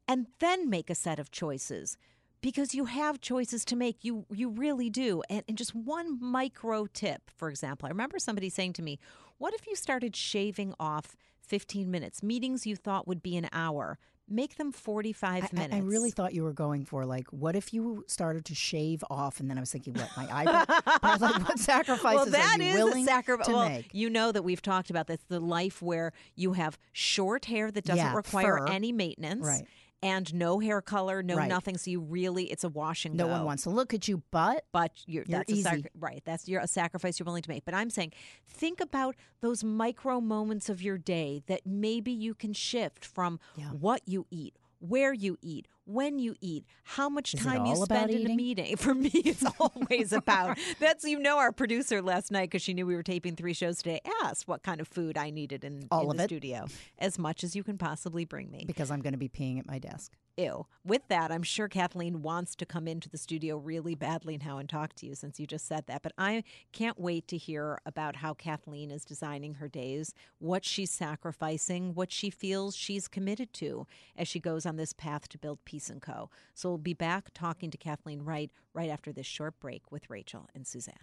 And 0.07 0.27
then 0.39 0.69
make 0.69 0.89
a 0.89 0.95
set 0.95 1.19
of 1.19 1.29
choices 1.29 1.98
because 2.39 2.74
you 2.74 2.86
have 2.86 3.19
choices 3.19 3.65
to 3.65 3.75
make. 3.75 3.98
You 4.01 4.25
you 4.31 4.50
really 4.50 4.89
do. 4.89 5.21
And, 5.29 5.43
and 5.48 5.57
just 5.57 5.75
one 5.75 6.17
micro 6.21 6.88
tip, 6.88 7.29
for 7.36 7.50
example, 7.50 7.88
I 7.88 7.89
remember 7.89 8.17
somebody 8.17 8.50
saying 8.50 8.74
to 8.74 8.81
me, 8.81 8.98
What 9.38 9.53
if 9.53 9.67
you 9.67 9.75
started 9.75 10.15
shaving 10.15 10.74
off 10.79 11.17
15 11.41 11.91
minutes? 11.91 12.24
Meetings 12.24 12.65
you 12.65 12.75
thought 12.75 13.07
would 13.07 13.21
be 13.21 13.36
an 13.36 13.50
hour, 13.51 14.00
make 14.29 14.57
them 14.57 14.71
45 14.71 15.43
I- 15.43 15.48
I, 15.48 15.50
minutes. 15.53 15.75
I 15.75 15.79
really 15.79 16.12
thought 16.12 16.33
you 16.33 16.43
were 16.43 16.53
going 16.53 16.86
for 16.86 17.05
like, 17.05 17.27
what 17.31 17.55
if 17.55 17.74
you 17.74 18.03
started 18.07 18.45
to 18.45 18.55
shave 18.55 19.03
off? 19.09 19.39
And 19.39 19.50
then 19.50 19.57
I 19.57 19.62
was 19.62 19.71
thinking, 19.71 19.93
what 19.93 20.09
my 20.15 20.27
eyebrow? 20.31 20.65
I 21.01 21.12
was 21.13 21.21
like, 21.21 21.48
what 21.48 21.59
sacrifices 21.74 22.15
well, 22.15 22.25
that 22.31 22.57
are 22.59 22.63
you 22.63 22.69
is 22.69 22.75
willing 22.75 23.03
a 23.03 23.07
sacrifice. 23.07 23.48
to 23.48 23.53
well, 23.53 23.69
make? 23.69 23.89
you 23.93 24.09
know 24.09 24.31
that 24.31 24.43
we've 24.43 24.62
talked 24.62 24.89
about 24.89 25.07
this 25.07 25.19
the 25.27 25.39
life 25.39 25.81
where 25.81 26.13
you 26.36 26.53
have 26.53 26.77
short 26.91 27.45
hair 27.45 27.71
that 27.71 27.83
doesn't 27.86 27.98
Yeah, 28.05 28.15
require 28.15 28.57
fur. 28.59 28.67
any 28.67 28.91
maintenance. 28.91 29.45
Right. 29.45 29.65
And 30.01 30.33
no 30.33 30.59
hair 30.59 30.81
color, 30.81 31.21
no 31.21 31.35
Right. 31.35 31.49
nothing. 31.49 31.77
So 31.77 31.91
you 31.91 31.99
really, 31.99 32.45
it's 32.45 32.63
a 32.63 32.69
wash 32.69 33.05
and 33.05 33.15
No 33.15 33.25
go. 33.25 33.31
one 33.33 33.43
wants 33.45 33.63
to 33.63 33.69
look 33.69 33.93
at 33.93 34.07
you, 34.07 34.23
but 34.31 34.63
but 34.71 34.91
you're, 35.05 35.25
You're 35.27 35.39
that's 35.39 35.51
a 35.51 35.61
sac- 35.61 35.91
right. 35.99 36.21
That's 36.23 36.47
you're 36.47 36.61
a 36.61 36.67
sacrifice 36.67 37.19
you're 37.19 37.25
willing 37.25 37.43
to 37.43 37.49
make. 37.49 37.65
But 37.65 37.73
I'm 37.73 37.89
saying, 37.89 38.13
think 38.47 38.79
about 38.79 39.15
those 39.41 39.61
micro 39.63 40.21
moments 40.21 40.69
of 40.69 40.81
your 40.81 40.97
day 40.97 41.43
that 41.47 41.65
maybe 41.65 42.11
you 42.11 42.33
can 42.33 42.53
shift 42.53 43.03
from 43.03 43.39
Yeah. 43.57 43.71
what 43.71 44.01
you 44.05 44.25
eat, 44.31 44.55
where 44.79 45.11
you 45.13 45.37
eat, 45.41 45.67
when 45.89 46.19
you 46.19 46.36
eat, 46.39 46.65
how 46.84 47.10
much 47.10 47.34
Is 47.34 47.41
time 47.41 47.65
you 47.65 47.75
spend 47.75 48.12
in 48.12 48.29
a 48.29 48.36
meeting. 48.36 48.77
For 48.77 48.93
me, 48.93 49.10
it's 49.13 49.43
always 49.60 50.13
about. 50.13 50.58
That's 50.79 51.03
you 51.03 51.19
know 51.19 51.38
our 51.39 51.51
producer 51.51 52.01
last 52.01 52.31
night 52.31 52.50
because 52.51 52.62
she 52.62 52.74
knew 52.74 52.86
we 52.86 52.96
were 52.96 53.03
taping 53.03 53.36
three 53.36 53.53
shows 53.53 53.77
today. 53.77 54.00
Asked 54.24 54.48
what 54.48 54.63
kind 54.63 54.79
of 54.81 54.88
food 54.88 55.17
I 55.17 55.29
needed 55.31 55.63
in, 55.63 55.88
All 55.91 56.03
in 56.05 56.12
of 56.12 56.17
the 56.17 56.24
it. 56.24 56.27
studio, 56.27 56.65
as 57.00 57.17
much 57.17 57.43
as 57.43 57.55
you 57.55 57.63
can 57.63 57.77
possibly 57.77 58.25
bring 58.25 58.51
me. 58.51 58.63
because 58.67 58.91
I'm 58.91 59.01
going 59.01 59.13
to 59.13 59.19
be 59.19 59.29
peeing 59.29 59.60
at 59.60 59.65
my 59.67 59.79
desk. 59.79 60.13
Ew. 60.39 60.65
With 60.86 61.05
that, 61.10 61.31
I'm 61.31 61.43
sure 61.43 61.67
Kathleen 61.67 62.22
wants 62.22 62.55
to 62.55 62.65
come 62.65 62.88
into 62.88 63.10
the 63.10 63.17
studio 63.17 63.58
really 63.58 63.93
badly 63.93 64.38
now 64.38 64.58
and 64.58 64.69
talk 64.69 64.93
to 64.96 65.05
you 65.05 65.13
since 65.13 65.38
you 65.38 65.46
just 65.46 65.67
said 65.67 65.86
that. 65.88 66.01
But 66.01 66.13
I 66.17 66.46
can't 66.72 66.98
wait 66.98 67.27
to 67.27 67.38
hear 67.38 67.79
about 67.86 68.15
how 68.15 68.34
Kathleen 68.34 68.89
is 68.89 69.03
designing 69.03 69.55
her 69.55 69.67
days, 69.67 70.13
what 70.39 70.63
she's 70.63 70.91
sacrificing, 70.91 71.93
what 71.93 72.12
she 72.12 72.29
feels 72.29 72.75
she's 72.75 73.10
committed 73.10 73.51
to 73.55 73.86
as 74.15 74.29
she 74.29 74.39
goes 74.39 74.65
on 74.65 74.77
this 74.77 74.93
path 74.93 75.27
to 75.29 75.38
build 75.38 75.65
Piece 75.65 75.89
and 75.89 76.01
Co. 76.01 76.29
So 76.53 76.69
we'll 76.69 76.77
be 76.77 76.93
back 76.93 77.31
talking 77.34 77.69
to 77.72 77.77
Kathleen 77.77 78.24
Wright 78.24 78.50
right 78.74 78.89
after 78.89 79.12
this 79.12 79.27
short 79.27 79.60
break 79.60 79.91
with 79.91 80.10
Rachel 80.10 80.48
and 80.55 80.65
Suzanne. 80.65 80.96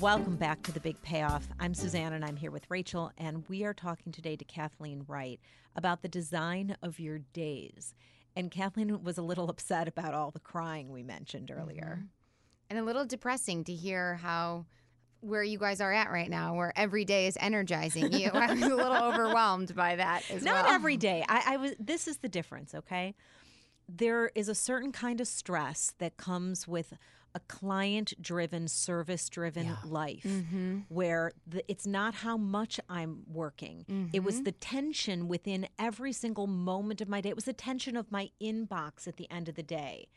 Welcome 0.00 0.36
back 0.36 0.62
to 0.62 0.70
the 0.70 0.78
Big 0.78 1.02
Payoff. 1.02 1.48
I'm 1.58 1.74
Suzanne 1.74 2.12
and 2.12 2.24
I'm 2.24 2.36
here 2.36 2.52
with 2.52 2.70
Rachel, 2.70 3.10
and 3.18 3.42
we 3.48 3.64
are 3.64 3.74
talking 3.74 4.12
today 4.12 4.36
to 4.36 4.44
Kathleen 4.44 5.04
Wright 5.08 5.40
about 5.74 6.02
the 6.02 6.08
design 6.08 6.76
of 6.82 7.00
your 7.00 7.18
days. 7.32 7.94
And 8.36 8.48
Kathleen 8.48 9.02
was 9.02 9.18
a 9.18 9.22
little 9.22 9.50
upset 9.50 9.88
about 9.88 10.14
all 10.14 10.30
the 10.30 10.38
crying 10.38 10.92
we 10.92 11.02
mentioned 11.02 11.50
earlier. 11.50 11.98
Mm-hmm. 11.98 12.06
and 12.70 12.78
a 12.78 12.84
little 12.84 13.06
depressing 13.06 13.64
to 13.64 13.74
hear 13.74 14.14
how 14.16 14.66
where 15.20 15.42
you 15.42 15.58
guys 15.58 15.80
are 15.80 15.92
at 15.92 16.12
right 16.12 16.30
now, 16.30 16.54
where 16.54 16.72
every 16.76 17.04
day 17.04 17.26
is 17.26 17.36
energizing 17.40 18.12
you. 18.12 18.30
I 18.32 18.52
was 18.52 18.62
a 18.62 18.76
little 18.76 19.02
overwhelmed 19.02 19.74
by 19.74 19.96
that 19.96 20.22
as 20.30 20.44
Not 20.44 20.66
well. 20.66 20.74
every 20.74 20.96
day. 20.96 21.24
I, 21.28 21.54
I 21.54 21.56
was. 21.56 21.74
This 21.80 22.06
is 22.06 22.18
the 22.18 22.28
difference. 22.28 22.72
Okay, 22.72 23.16
there 23.88 24.30
is 24.36 24.48
a 24.48 24.54
certain 24.54 24.92
kind 24.92 25.20
of 25.20 25.26
stress 25.26 25.92
that 25.98 26.16
comes 26.16 26.68
with 26.68 26.92
a 27.34 27.40
client 27.40 28.14
driven, 28.20 28.68
service 28.68 29.28
driven 29.28 29.66
Yeah. 29.66 29.76
life 29.84 30.22
Mm-hmm. 30.24 30.78
where 30.88 31.32
the, 31.46 31.62
it's 31.70 31.86
not 31.86 32.14
how 32.16 32.36
much 32.36 32.80
I'm 32.88 33.22
working. 33.30 33.84
It 33.88 33.92
Mm-hmm. 33.92 34.24
was 34.24 34.42
the 34.42 34.52
tension 34.52 35.28
within 35.28 35.68
every 35.78 36.12
single 36.12 36.46
moment 36.46 37.00
of 37.00 37.08
my 37.08 37.20
day. 37.20 37.28
It 37.30 37.34
was 37.36 37.44
the 37.44 37.52
tension 37.52 37.96
of 37.96 38.10
my 38.10 38.30
inbox 38.40 39.06
at 39.06 39.16
the 39.16 39.30
end 39.30 39.48
of 39.48 39.54
the 39.56 39.62
day. 39.62 40.08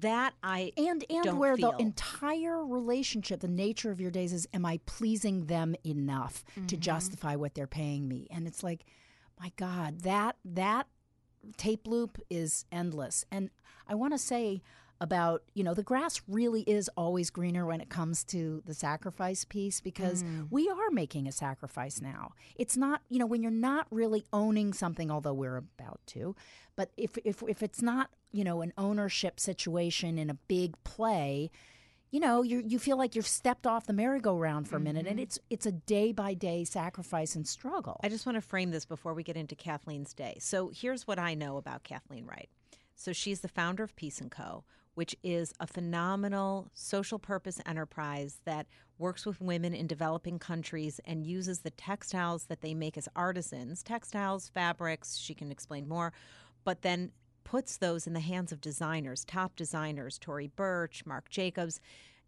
That 0.00 0.34
I 0.42 0.72
and 0.76 1.02
and 1.08 1.38
where 1.38 1.56
feel. 1.56 1.72
the 1.72 1.78
entire 1.78 2.62
relationship 2.62 3.40
the 3.40 3.48
nature 3.48 3.90
of 3.90 4.00
your 4.02 4.10
days 4.10 4.34
is 4.34 4.46
am 4.52 4.66
i 4.66 4.80
pleasing 4.84 5.46
them 5.46 5.74
enough 5.86 6.44
to 6.54 6.60
Mm-hmm. 6.60 6.80
justify 6.80 7.36
what 7.36 7.54
they're 7.54 7.66
paying 7.66 8.06
me 8.06 8.26
and 8.30 8.46
it's 8.46 8.62
like 8.62 8.84
my 9.40 9.50
god 9.56 10.00
that 10.02 10.36
that 10.44 10.88
tape 11.56 11.86
loop 11.86 12.18
is 12.28 12.66
endless 12.70 13.24
and 13.30 13.48
i 13.86 13.94
want 13.94 14.12
to 14.12 14.18
say 14.18 14.60
about 15.00 15.42
you 15.54 15.62
know 15.62 15.74
the 15.74 15.82
grass 15.82 16.20
really 16.26 16.62
is 16.62 16.90
always 16.96 17.30
greener 17.30 17.64
when 17.64 17.80
it 17.80 17.88
comes 17.88 18.24
to 18.24 18.62
the 18.66 18.74
sacrifice 18.74 19.44
piece 19.44 19.80
because 19.80 20.22
Mm. 20.24 20.48
we 20.50 20.68
are 20.68 20.90
making 20.90 21.28
a 21.28 21.32
sacrifice 21.32 22.00
now 22.00 22.32
it's 22.56 22.76
not 22.76 23.02
you 23.08 23.18
know 23.20 23.26
when 23.26 23.40
you're 23.42 23.52
not 23.52 23.86
really 23.92 24.24
owning 24.32 24.72
something 24.72 25.08
although 25.10 25.32
we're 25.34 25.56
about 25.56 26.00
to 26.06 26.34
but 26.74 26.90
if 26.96 27.16
if 27.24 27.42
if 27.46 27.62
it's 27.62 27.80
not 27.80 28.10
you 28.32 28.42
know 28.42 28.60
an 28.60 28.72
ownership 28.76 29.38
situation 29.38 30.18
in 30.18 30.30
a 30.30 30.34
big 30.34 30.74
play 30.82 31.50
you 32.10 32.18
know 32.18 32.42
you 32.42 32.60
you 32.66 32.78
feel 32.80 32.96
like 32.98 33.14
you've 33.14 33.26
stepped 33.26 33.68
off 33.68 33.86
the 33.86 33.92
merry-go-round 33.92 34.66
for 34.66 34.76
a 34.76 34.80
minute 34.80 35.06
and 35.06 35.20
it's 35.20 35.38
it's 35.48 35.66
a 35.66 35.72
day 35.72 36.10
by 36.10 36.34
day 36.34 36.64
sacrifice 36.64 37.36
and 37.36 37.46
struggle 37.46 37.92
Mm-hmm. 38.00 38.06
I 38.06 38.08
just 38.08 38.26
want 38.26 38.34
to 38.36 38.40
frame 38.42 38.72
this 38.72 38.84
before 38.84 39.14
we 39.14 39.22
get 39.22 39.36
into 39.36 39.54
Kathleen's 39.54 40.12
day. 40.12 40.38
So 40.40 40.72
here's 40.74 41.06
what 41.06 41.18
I 41.20 41.34
know 41.34 41.56
about 41.56 41.84
Kathleen 41.84 42.26
Wright. 42.26 42.48
So 42.96 43.12
she's 43.12 43.40
the 43.42 43.48
founder 43.48 43.84
of 43.84 43.94
Piece 43.94 44.20
and 44.20 44.28
Co, 44.30 44.64
which 44.98 45.14
is 45.22 45.54
a 45.60 45.66
phenomenal 45.68 46.68
social 46.74 47.20
purpose 47.20 47.60
enterprise 47.64 48.40
that 48.44 48.66
works 48.98 49.24
with 49.24 49.40
women 49.40 49.72
in 49.72 49.86
developing 49.86 50.40
countries 50.40 51.00
and 51.04 51.24
uses 51.24 51.60
the 51.60 51.70
textiles 51.70 52.46
that 52.46 52.62
they 52.62 52.74
make 52.74 52.98
as 52.98 53.08
artisans, 53.14 53.84
textiles, 53.84 54.48
fabrics, 54.48 55.16
she 55.16 55.34
can 55.34 55.52
explain 55.52 55.86
more, 55.86 56.12
but 56.64 56.82
then 56.82 57.12
puts 57.44 57.76
those 57.76 58.08
in 58.08 58.12
the 58.12 58.18
hands 58.18 58.50
of 58.50 58.60
designers, 58.60 59.24
top 59.24 59.54
designers, 59.54 60.18
Tory 60.18 60.48
Burch, 60.48 61.06
Marc 61.06 61.30
Jacobs, 61.30 61.78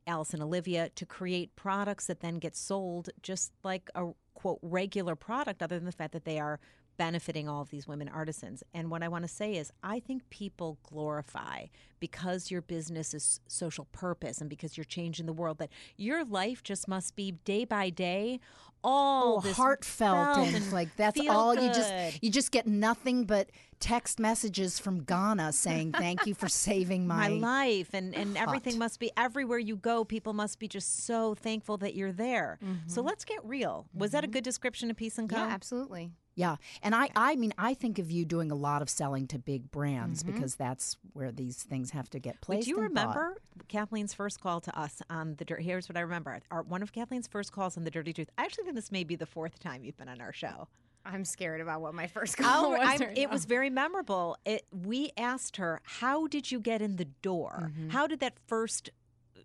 Alice 0.06 0.32
and 0.32 0.40
Olivia, 0.40 0.90
to 0.90 1.04
create 1.04 1.56
products 1.56 2.06
that 2.06 2.20
then 2.20 2.38
get 2.38 2.54
sold 2.54 3.10
just 3.20 3.50
like 3.64 3.90
a 3.96 4.10
quote 4.34 4.60
regular 4.62 5.16
product, 5.16 5.60
other 5.60 5.74
than 5.74 5.86
the 5.86 5.90
fact 5.90 6.12
that 6.12 6.24
they 6.24 6.38
are 6.38 6.60
benefiting 7.00 7.48
all 7.48 7.62
of 7.62 7.70
these 7.70 7.88
women 7.88 8.10
artisans. 8.10 8.62
And 8.74 8.90
what 8.90 9.02
I 9.02 9.08
want 9.08 9.24
to 9.24 9.28
say 9.28 9.54
is, 9.54 9.72
I 9.82 10.00
think 10.00 10.28
people 10.28 10.76
glorify 10.82 11.64
because 11.98 12.50
your 12.50 12.60
business 12.60 13.14
is 13.14 13.40
social 13.48 13.86
purpose 13.86 14.42
and 14.42 14.50
because 14.50 14.76
you're 14.76 14.84
changing 14.84 15.24
the 15.24 15.32
world, 15.32 15.56
that 15.60 15.70
your 15.96 16.26
life 16.26 16.62
just 16.62 16.88
must 16.88 17.16
be 17.16 17.32
day 17.32 17.64
by 17.64 17.88
day 17.88 18.38
all 18.82 19.38
oh, 19.38 19.40
this 19.40 19.56
heartfelt 19.56 20.36
felt 20.36 20.48
and 20.54 20.72
like 20.72 20.94
that's 20.96 21.20
all 21.28 21.54
you 21.54 21.68
just 21.68 22.22
you 22.22 22.30
just 22.30 22.50
get 22.50 22.66
nothing 22.66 23.24
but 23.24 23.50
text 23.78 24.18
messages 24.18 24.78
from 24.78 25.02
Ghana 25.02 25.52
saying 25.52 25.92
thank 25.92 26.24
you 26.24 26.32
for 26.32 26.48
saving 26.48 27.06
my 27.06 27.28
my, 27.28 27.64
life 27.64 27.90
and 27.92 28.14
and 28.14 28.38
everything 28.38 28.78
must 28.78 28.98
be 28.98 29.10
everywhere 29.18 29.58
you 29.58 29.76
go 29.76 30.02
people 30.02 30.32
must 30.32 30.58
be 30.58 30.66
just 30.66 31.04
so 31.04 31.34
thankful 31.34 31.76
that 31.78 31.94
you're 31.94 32.12
there. 32.12 32.58
So 32.86 33.00
mm-hmm. 33.00 33.08
let's 33.08 33.26
get 33.26 33.44
real. 33.44 33.86
Was 33.92 34.12
that 34.12 34.24
a 34.24 34.26
mm-hmm. 34.26 34.32
good 34.32 34.44
description 34.44 34.90
of 34.90 34.96
Piece 34.96 35.18
and 35.18 35.28
Co 35.28 35.36
Yeah, 35.36 35.48
absolutely. 35.48 36.12
Yeah, 36.36 36.56
and 36.82 36.94
I, 36.94 37.10
I 37.16 37.36
mean, 37.36 37.52
I 37.58 37.74
think 37.74 37.98
of 37.98 38.10
you 38.10 38.24
doing 38.24 38.50
a 38.50 38.54
lot 38.54 38.82
of 38.82 38.88
selling 38.88 39.26
to 39.28 39.38
big 39.38 39.70
brands 39.70 40.22
because 40.22 40.54
that's 40.54 40.96
where 41.12 41.30
these 41.32 41.62
things 41.62 41.90
have 41.90 42.08
to 42.10 42.18
get 42.18 42.40
placed. 42.40 42.64
do 42.64 42.70
you 42.70 42.80
and 42.80 42.94
bought. 42.94 43.08
remember 43.08 43.36
Kathleen's 43.68 44.14
first 44.14 44.40
call 44.40 44.60
to 44.62 44.78
us 44.78 45.02
on 45.10 45.34
the 45.36 45.44
Dir- 45.44 45.58
here's 45.58 45.88
what 45.88 45.96
I 45.96 46.00
remember 46.00 46.40
our, 46.50 46.62
one 46.62 46.82
of 46.82 46.92
Kathleen's 46.92 47.26
first 47.26 47.52
calls 47.52 47.76
on 47.76 47.84
the 47.84 47.90
Dirty 47.90 48.12
Truth 48.12 48.30
I 48.38 48.44
actually 48.44 48.64
think 48.64 48.76
this 48.76 48.90
may 48.92 49.04
be 49.04 49.16
the 49.16 49.26
fourth 49.26 49.58
time 49.58 49.84
you've 49.84 49.98
been 49.98 50.08
on 50.08 50.20
our 50.20 50.32
show 50.32 50.68
I'm 51.04 51.24
scared 51.24 51.60
about 51.60 51.80
what 51.80 51.94
my 51.94 52.06
first 52.06 52.36
call 52.36 52.66
Oh, 52.66 52.70
was. 52.70 52.80
I'm- 52.80 53.00
right 53.00 53.18
it 53.18 53.26
now. 53.26 53.32
was 53.32 53.44
very 53.46 53.68
memorable. 53.70 54.36
It, 54.44 54.64
we 54.70 55.10
asked 55.16 55.56
her, 55.56 55.80
"How 55.84 56.26
did 56.26 56.50
you 56.52 56.60
get 56.60 56.80
in 56.82 56.96
the 56.96 57.06
door? 57.06 57.72
How 57.88 58.06
did 58.06 58.20
that 58.20 58.34
first 58.46 58.90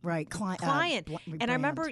right 0.04 0.30
cli- 0.30 0.54
uh, 0.54 0.56
client?" 0.58 1.06
bl- 1.08 1.16
and 1.40 1.50
I 1.50 1.54
remember 1.56 1.92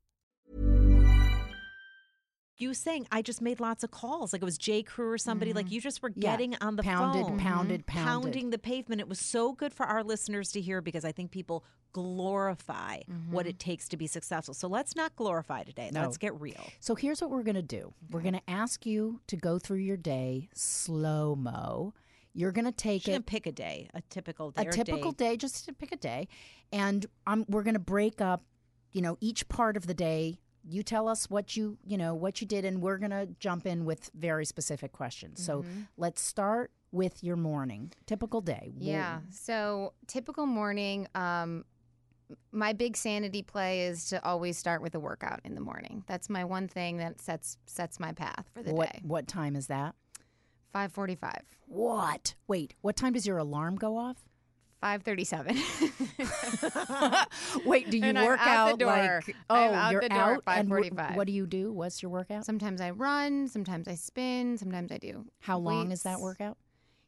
you 2.61 2.69
were 2.69 2.73
saying 2.73 3.07
I 3.11 3.21
just 3.21 3.41
made 3.41 3.59
lots 3.59 3.83
of 3.83 3.91
calls, 3.91 4.33
like 4.33 4.41
it 4.41 4.45
was 4.45 4.57
J. 4.57 4.83
Crew 4.83 5.09
or 5.09 5.17
somebody. 5.17 5.53
Like 5.53 5.65
mm-hmm. 5.65 5.75
you 5.75 5.81
just 5.81 6.01
were 6.01 6.11
Yeah. 6.15 6.31
getting 6.31 6.55
on 6.61 6.75
the 6.75 6.83
pounded, 6.83 7.25
phone, 7.25 7.39
pounded, 7.39 7.85
mm-hmm. 7.85 7.97
pounded, 7.97 8.23
pounding 8.23 8.49
the 8.51 8.57
pavement. 8.57 9.01
It 9.01 9.07
was 9.07 9.19
so 9.19 9.53
good 9.53 9.73
for 9.73 9.85
our 9.85 10.03
listeners 10.03 10.51
to 10.53 10.61
hear 10.61 10.81
because 10.81 11.05
I 11.05 11.11
think 11.11 11.31
people 11.31 11.63
glorify 11.93 12.99
what 13.29 13.45
it 13.45 13.57
mm-hmm. 13.57 13.69
takes 13.69 13.89
to 13.89 13.97
be 13.97 14.07
successful. 14.07 14.53
So 14.53 14.67
let's 14.67 14.95
not 14.95 15.15
glorify 15.15 15.63
today. 15.63 15.89
No. 15.91 16.01
Let's 16.01 16.17
get 16.17 16.39
real. 16.39 16.63
So 16.79 16.95
here's 16.95 17.21
what 17.21 17.31
we're 17.31 17.43
going 17.43 17.55
to 17.55 17.61
do. 17.61 17.93
We're 18.09 18.21
going 18.21 18.33
to 18.33 18.49
ask 18.49 18.85
you 18.85 19.19
to 19.27 19.35
go 19.35 19.59
through 19.59 19.79
your 19.79 19.97
day 19.97 20.49
slow 20.53 21.35
mo. 21.35 21.93
You're 22.33 22.53
going 22.53 22.65
to 22.65 22.71
take 22.71 23.03
Just 23.03 23.17
it 23.17 23.25
pick 23.25 23.45
a 23.45 23.51
day, 23.51 23.89
a 23.93 24.01
typical 24.09 24.51
day. 24.51 24.65
a 24.65 24.71
typical 24.71 25.11
day. 25.11 25.35
just 25.35 25.65
to 25.65 25.73
pick 25.73 25.91
a 25.91 25.97
day, 25.97 26.29
and 26.71 27.05
um, 27.27 27.45
we're 27.49 27.63
going 27.63 27.73
to 27.73 27.79
break 27.79 28.21
up, 28.21 28.43
you 28.93 29.01
know, 29.01 29.17
each 29.19 29.49
part 29.49 29.75
of 29.75 29.85
the 29.85 29.93
day. 29.93 30.39
You 30.63 30.83
tell 30.83 31.07
us 31.07 31.29
what 31.29 31.55
you, 31.57 31.77
you 31.85 31.97
know, 31.97 32.13
what 32.13 32.41
you 32.41 32.47
did, 32.47 32.65
and 32.65 32.81
we're 32.81 32.97
going 32.97 33.11
to 33.11 33.27
jump 33.39 33.65
in 33.65 33.85
with 33.85 34.09
very 34.13 34.45
specific 34.45 34.91
questions. 34.91 35.43
So 35.43 35.65
let's 35.97 36.21
start 36.21 36.71
with 36.91 37.23
your 37.23 37.35
morning, 37.35 37.91
typical 38.05 38.41
day. 38.41 38.73
Yeah. 38.77 39.19
So 39.31 39.93
typical 40.07 40.45
morning. 40.45 41.07
Um, 41.15 41.65
my 42.51 42.73
big 42.73 42.95
sanity 42.95 43.41
play 43.41 43.81
is 43.87 44.09
to 44.09 44.23
always 44.23 44.57
start 44.57 44.81
with 44.81 44.95
a 44.95 44.99
workout 44.99 45.41
in 45.43 45.55
the 45.55 45.61
morning. 45.61 46.03
That's 46.07 46.29
my 46.29 46.45
one 46.45 46.67
thing 46.67 46.97
that 46.97 47.19
sets 47.21 47.57
sets 47.65 47.99
my 47.99 48.13
path 48.13 48.49
for 48.53 48.63
the 48.63 48.73
What 48.73 48.93
day. 48.93 48.99
what 49.03 49.27
time 49.27 49.55
is 49.55 49.67
that? 49.67 49.95
Five 50.71 50.93
forty 50.93 51.15
five. 51.15 51.41
What? 51.67 52.35
Wait, 52.47 52.75
what 52.81 52.95
time 52.95 53.11
does 53.13 53.25
your 53.27 53.37
alarm 53.37 53.75
go 53.75 53.97
off? 53.97 54.17
Five 54.81 55.03
thirty 55.03 55.23
seven. 55.23 55.55
Wait, 57.65 57.89
do 57.89 57.97
you 57.97 58.03
And 58.03 58.17
I'm 58.17 58.25
work 58.25 58.39
out 58.41 58.79
the 58.79 58.87
out 58.89 58.89
door. 58.97 59.21
like 59.27 59.35
oh 59.49 59.55
I'm 59.55 59.73
out 59.73 59.91
you're 59.91 60.01
the 60.01 60.09
door 60.09 60.17
out 60.19 60.43
at 60.47 60.59
and 60.59 60.69
wh- 60.69 60.73
5:45. 60.89 61.15
what 61.15 61.27
do 61.27 61.33
you 61.33 61.45
do? 61.45 61.71
What's 61.71 62.01
your 62.01 62.11
workout? 62.11 62.45
sometimes 62.45 62.81
I 62.81 62.91
run. 62.91 63.47
Sometimes 63.47 63.87
I 63.87 63.95
spin. 63.95 64.57
Sometimes 64.57 64.91
I 64.91 64.97
do. 64.97 65.25
How 65.39 65.57
long 65.59 65.91
is 65.91 66.03
that 66.03 66.19
workout? 66.19 66.57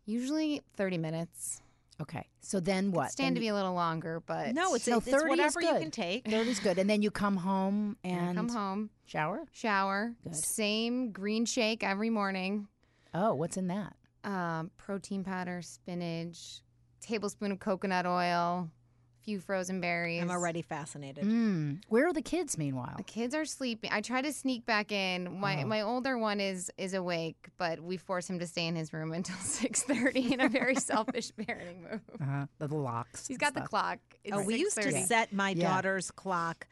Usually 0.05 0.61
thirty 0.75 0.97
minutes. 0.97 1.61
Okay, 2.01 2.27
so 2.41 2.59
then 2.59 2.91
what? 2.91 3.11
Stand 3.11 3.35
to 3.35 3.39
Then 3.39 3.43
be 3.43 3.47
a 3.49 3.53
little 3.53 3.73
longer, 3.75 4.19
but 4.25 4.55
No, 4.55 4.73
it's, 4.73 4.87
No, 4.87 4.97
it's 4.97 5.05
30 5.05 5.15
is 5.25 5.29
whatever 5.29 5.61
you 5.61 5.71
good. 5.71 5.81
can 5.81 5.91
take. 5.91 6.27
Thirty's 6.27 6.59
good, 6.59 6.79
and 6.79 6.89
then 6.89 7.03
you 7.03 7.11
come 7.11 7.37
home 7.37 7.97
I 8.03 8.07
and 8.09 8.35
come 8.35 8.49
home, 8.49 8.89
shower. 9.05 9.43
shower, 9.51 10.13
Good. 10.23 10.35
same 10.35 11.11
green 11.11 11.45
shake 11.45 11.83
every 11.83 12.09
morning. 12.09 12.67
Oh, 13.13 13.35
what's 13.35 13.57
in 13.57 13.67
that? 13.67 13.95
um, 14.25 14.71
protein 14.77 15.23
powder, 15.23 15.61
spinach, 15.61 16.61
tablespoon 17.03 17.51
of 17.51 17.59
coconut 17.59 18.05
oil, 18.05 18.69
a 18.69 19.23
few 19.23 19.39
frozen 19.39 19.79
berries. 19.81 20.21
I'm 20.21 20.31
already 20.31 20.61
fascinated. 20.61 21.23
Mm. 21.25 21.81
Where 21.87 22.07
are 22.07 22.13
the 22.13 22.21
kids 22.21 22.57
meanwhile? 22.57 22.95
The 22.97 23.03
kids 23.03 23.33
are 23.35 23.45
sleeping. 23.45 23.89
I 23.93 24.01
try 24.01 24.21
to 24.21 24.33
sneak 24.33 24.65
back 24.65 24.91
in. 24.91 25.39
My 25.39 25.63
Oh. 25.63 25.67
my 25.67 25.81
older 25.81 26.17
one 26.17 26.39
is 26.39 26.71
is 26.77 26.93
awake, 26.93 27.47
but 27.57 27.79
we 27.79 27.97
force 27.97 28.29
him 28.29 28.39
to 28.39 28.47
stay 28.47 28.67
in 28.67 28.75
his 28.75 28.91
room 28.93 29.11
until 29.19 29.37
six 29.37 29.83
thirty 29.83 30.33
in 30.33 30.41
a 30.41 30.49
very 30.49 30.75
selfish 30.91 31.31
parenting 31.31 31.81
move. 31.89 32.01
Uh-huh. 32.21 32.45
The 32.59 32.67
locks. 32.67 33.27
He's 33.27 33.35
and 33.35 33.39
got 33.41 33.53
the 33.53 33.61
stuff. 33.61 33.69
clock. 33.69 33.99
It's 34.23 34.35
Oh, 34.35 34.43
we 34.43 34.55
used 34.57 34.77
to 34.81 34.89
6:30. 34.91 35.05
set 35.05 35.33
my 35.33 35.49
Yeah. 35.51 35.69
daughter's 35.69 36.11
clock 36.11 36.67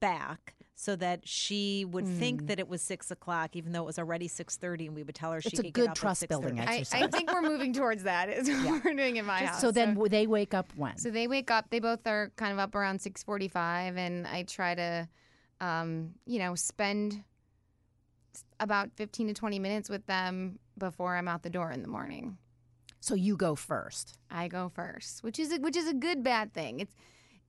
back 0.00 0.54
so 0.80 0.94
that 0.94 1.26
she 1.26 1.84
would 1.84 2.06
think 2.06 2.46
that 2.46 2.60
it 2.60 2.68
was 2.68 2.80
six 2.80 3.10
o'clock, 3.10 3.56
even 3.56 3.72
though 3.72 3.82
it 3.82 3.86
was 3.86 3.98
already 3.98 4.28
six 4.28 4.56
thirty, 4.56 4.86
and 4.86 4.94
we 4.94 5.02
would 5.02 5.14
tell 5.16 5.32
her 5.32 5.40
she 5.40 5.48
It's 5.48 5.58
a 5.58 5.62
could 5.64 5.72
good 5.72 5.82
get 5.86 5.90
up 5.90 5.96
trust 5.96 6.22
at 6.22 6.28
building 6.28 6.54
6:30. 6.54 6.60
I, 6.68 6.74
exercise. 6.76 7.02
I 7.02 7.06
think 7.08 7.32
we're 7.32 7.42
moving 7.42 7.72
towards 7.72 8.04
that. 8.04 8.28
Is 8.28 8.48
what 8.48 8.84
we're 8.84 8.94
doing 8.94 9.16
in 9.16 9.24
my 9.26 9.44
house. 9.44 9.60
So 9.60 9.72
then 9.72 9.94
w- 9.94 10.08
they 10.08 10.28
wake 10.28 10.54
up 10.54 10.72
when? 10.76 10.96
So 10.96 11.10
they 11.10 11.26
wake 11.26 11.50
up. 11.50 11.68
They 11.70 11.80
both 11.80 12.06
are 12.06 12.30
kind 12.36 12.52
of 12.52 12.60
up 12.60 12.76
around 12.76 13.00
six 13.00 13.24
forty-five, 13.24 13.96
and 13.96 14.24
I 14.24 14.44
try 14.44 14.76
to, 14.76 15.08
um, 15.60 16.14
you 16.26 16.38
know, 16.38 16.54
spend 16.54 17.24
about 18.60 18.90
fifteen 18.94 19.26
to 19.26 19.34
twenty 19.34 19.58
minutes 19.58 19.88
with 19.88 20.06
them 20.06 20.60
before 20.78 21.16
I'm 21.16 21.26
out 21.26 21.42
the 21.42 21.50
door 21.50 21.72
in 21.72 21.82
the 21.82 21.88
morning. 21.88 22.38
So 23.00 23.16
you 23.16 23.36
go 23.36 23.56
first. 23.56 24.16
I 24.30 24.46
go 24.46 24.68
first, 24.72 25.24
which 25.24 25.40
is 25.40 25.50
a, 25.52 25.56
which 25.58 25.76
is 25.76 25.88
a 25.88 25.94
good 25.94 26.22
bad 26.22 26.52
thing. 26.54 26.78
It's 26.78 26.94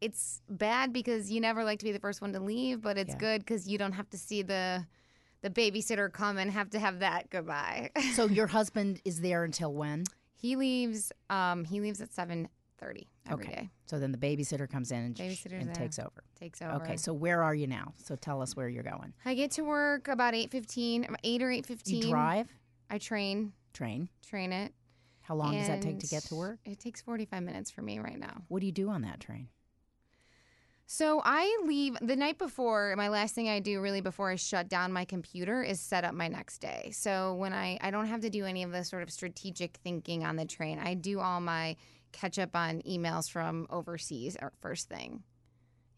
it's 0.01 0.41
bad 0.49 0.93
because 0.93 1.31
you 1.31 1.41
never 1.41 1.63
like 1.63 1.79
to 1.79 1.85
be 1.85 1.91
the 1.91 1.99
first 1.99 2.21
one 2.21 2.33
to 2.33 2.39
leave, 2.39 2.81
but 2.81 2.97
it's 2.97 3.13
Yeah. 3.13 3.17
good 3.19 3.41
because 3.41 3.67
you 3.67 3.77
don't 3.77 3.93
have 3.93 4.09
to 4.12 4.17
see 4.17 4.41
the 4.41 4.85
the 5.41 5.49
babysitter 5.49 6.12
come 6.12 6.38
and 6.38 6.51
have 6.51 6.69
to 6.71 6.79
have 6.79 6.99
that 6.99 7.29
goodbye. 7.29 7.89
So 8.13 8.25
your 8.27 8.47
husband 8.47 9.01
is 9.05 9.21
there 9.21 9.43
until 9.45 9.73
when? 9.73 10.03
he 10.35 10.55
leaves. 10.55 11.12
Um, 11.29 11.65
he 11.65 11.81
leaves 11.81 11.99
at 12.01 12.13
seven 12.13 12.47
thirty 12.77 13.07
every 13.29 13.45
day. 13.45 13.51
okay. 13.51 13.69
So 13.85 13.99
then 13.99 14.12
the 14.13 14.17
babysitter 14.17 14.69
comes 14.69 14.91
in 14.91 14.99
and, 14.99 15.19
and 15.51 15.73
takes 15.75 15.99
over. 15.99 16.23
Takes 16.39 16.62
over. 16.62 16.75
Okay. 16.83 16.95
So 16.97 17.12
where 17.13 17.43
are 17.43 17.53
you 17.55 17.67
now? 17.67 17.93
So 17.97 18.15
tell 18.15 18.41
us 18.41 18.55
where 18.55 18.69
you're 18.69 18.83
going. 18.83 19.13
I 19.25 19.33
get 19.33 19.51
to 19.51 19.63
work 19.63 20.07
about 20.07 20.33
eight 20.35 20.49
fifteen, 20.51 21.07
eight 21.23 21.41
or 21.41 21.51
eight 21.51 21.65
fifteen. 21.65 22.03
You 22.03 22.09
drive, 22.09 22.47
I 22.89 22.97
train, 22.99 23.51
train. 23.73 24.07
train 24.25 24.53
it. 24.53 24.73
How 25.21 25.35
long 25.35 25.55
does 25.57 25.67
that 25.67 25.81
take 25.81 25.99
to 25.99 26.07
get 26.07 26.23
to 26.23 26.35
work? 26.35 26.59
It 26.65 26.79
takes 26.79 27.01
forty 27.01 27.25
five 27.25 27.43
minutes 27.43 27.69
for 27.69 27.81
me 27.81 27.99
right 27.99 28.17
now. 28.19 28.41
What 28.47 28.59
do 28.62 28.65
you 28.65 28.71
do 28.71 28.89
on 28.89 29.01
that 29.03 29.19
train? 29.19 29.47
So 30.91 31.21
I 31.23 31.62
leave 31.67 31.97
the 32.02 32.15
night 32.15 32.39
before. 32.39 32.95
My 32.97 33.10
last 33.10 33.36
thing 33.36 33.47
I 33.47 33.60
do 33.60 33.80
really 33.80 34.02
before 34.02 34.32
I 34.32 34.38
shut 34.38 34.67
down 34.69 34.91
my 34.91 35.06
computer 35.06 35.62
is 35.62 35.80
set 35.80 36.04
up 36.04 36.15
my 36.15 36.28
next 36.28 36.62
day. 36.62 36.89
So 36.95 37.36
when 37.36 37.54
I 37.54 37.78
I 37.80 37.91
don't 37.91 38.08
have 38.08 38.21
to 38.21 38.32
do 38.32 38.43
any 38.45 38.63
of 38.63 38.71
the 38.71 38.84
sort 38.84 39.04
of 39.04 39.12
strategic 39.12 39.78
thinking 39.84 40.25
on 40.25 40.36
the 40.36 40.45
train. 40.45 40.80
I 40.80 40.95
do 40.95 41.19
all 41.19 41.41
my 41.41 41.75
catch 42.12 42.39
up 42.39 42.56
on 42.56 42.82
emails 42.89 43.30
from 43.30 43.67
overseas 43.69 44.36
er, 44.41 44.52
first 44.62 44.89
thing. 44.89 45.21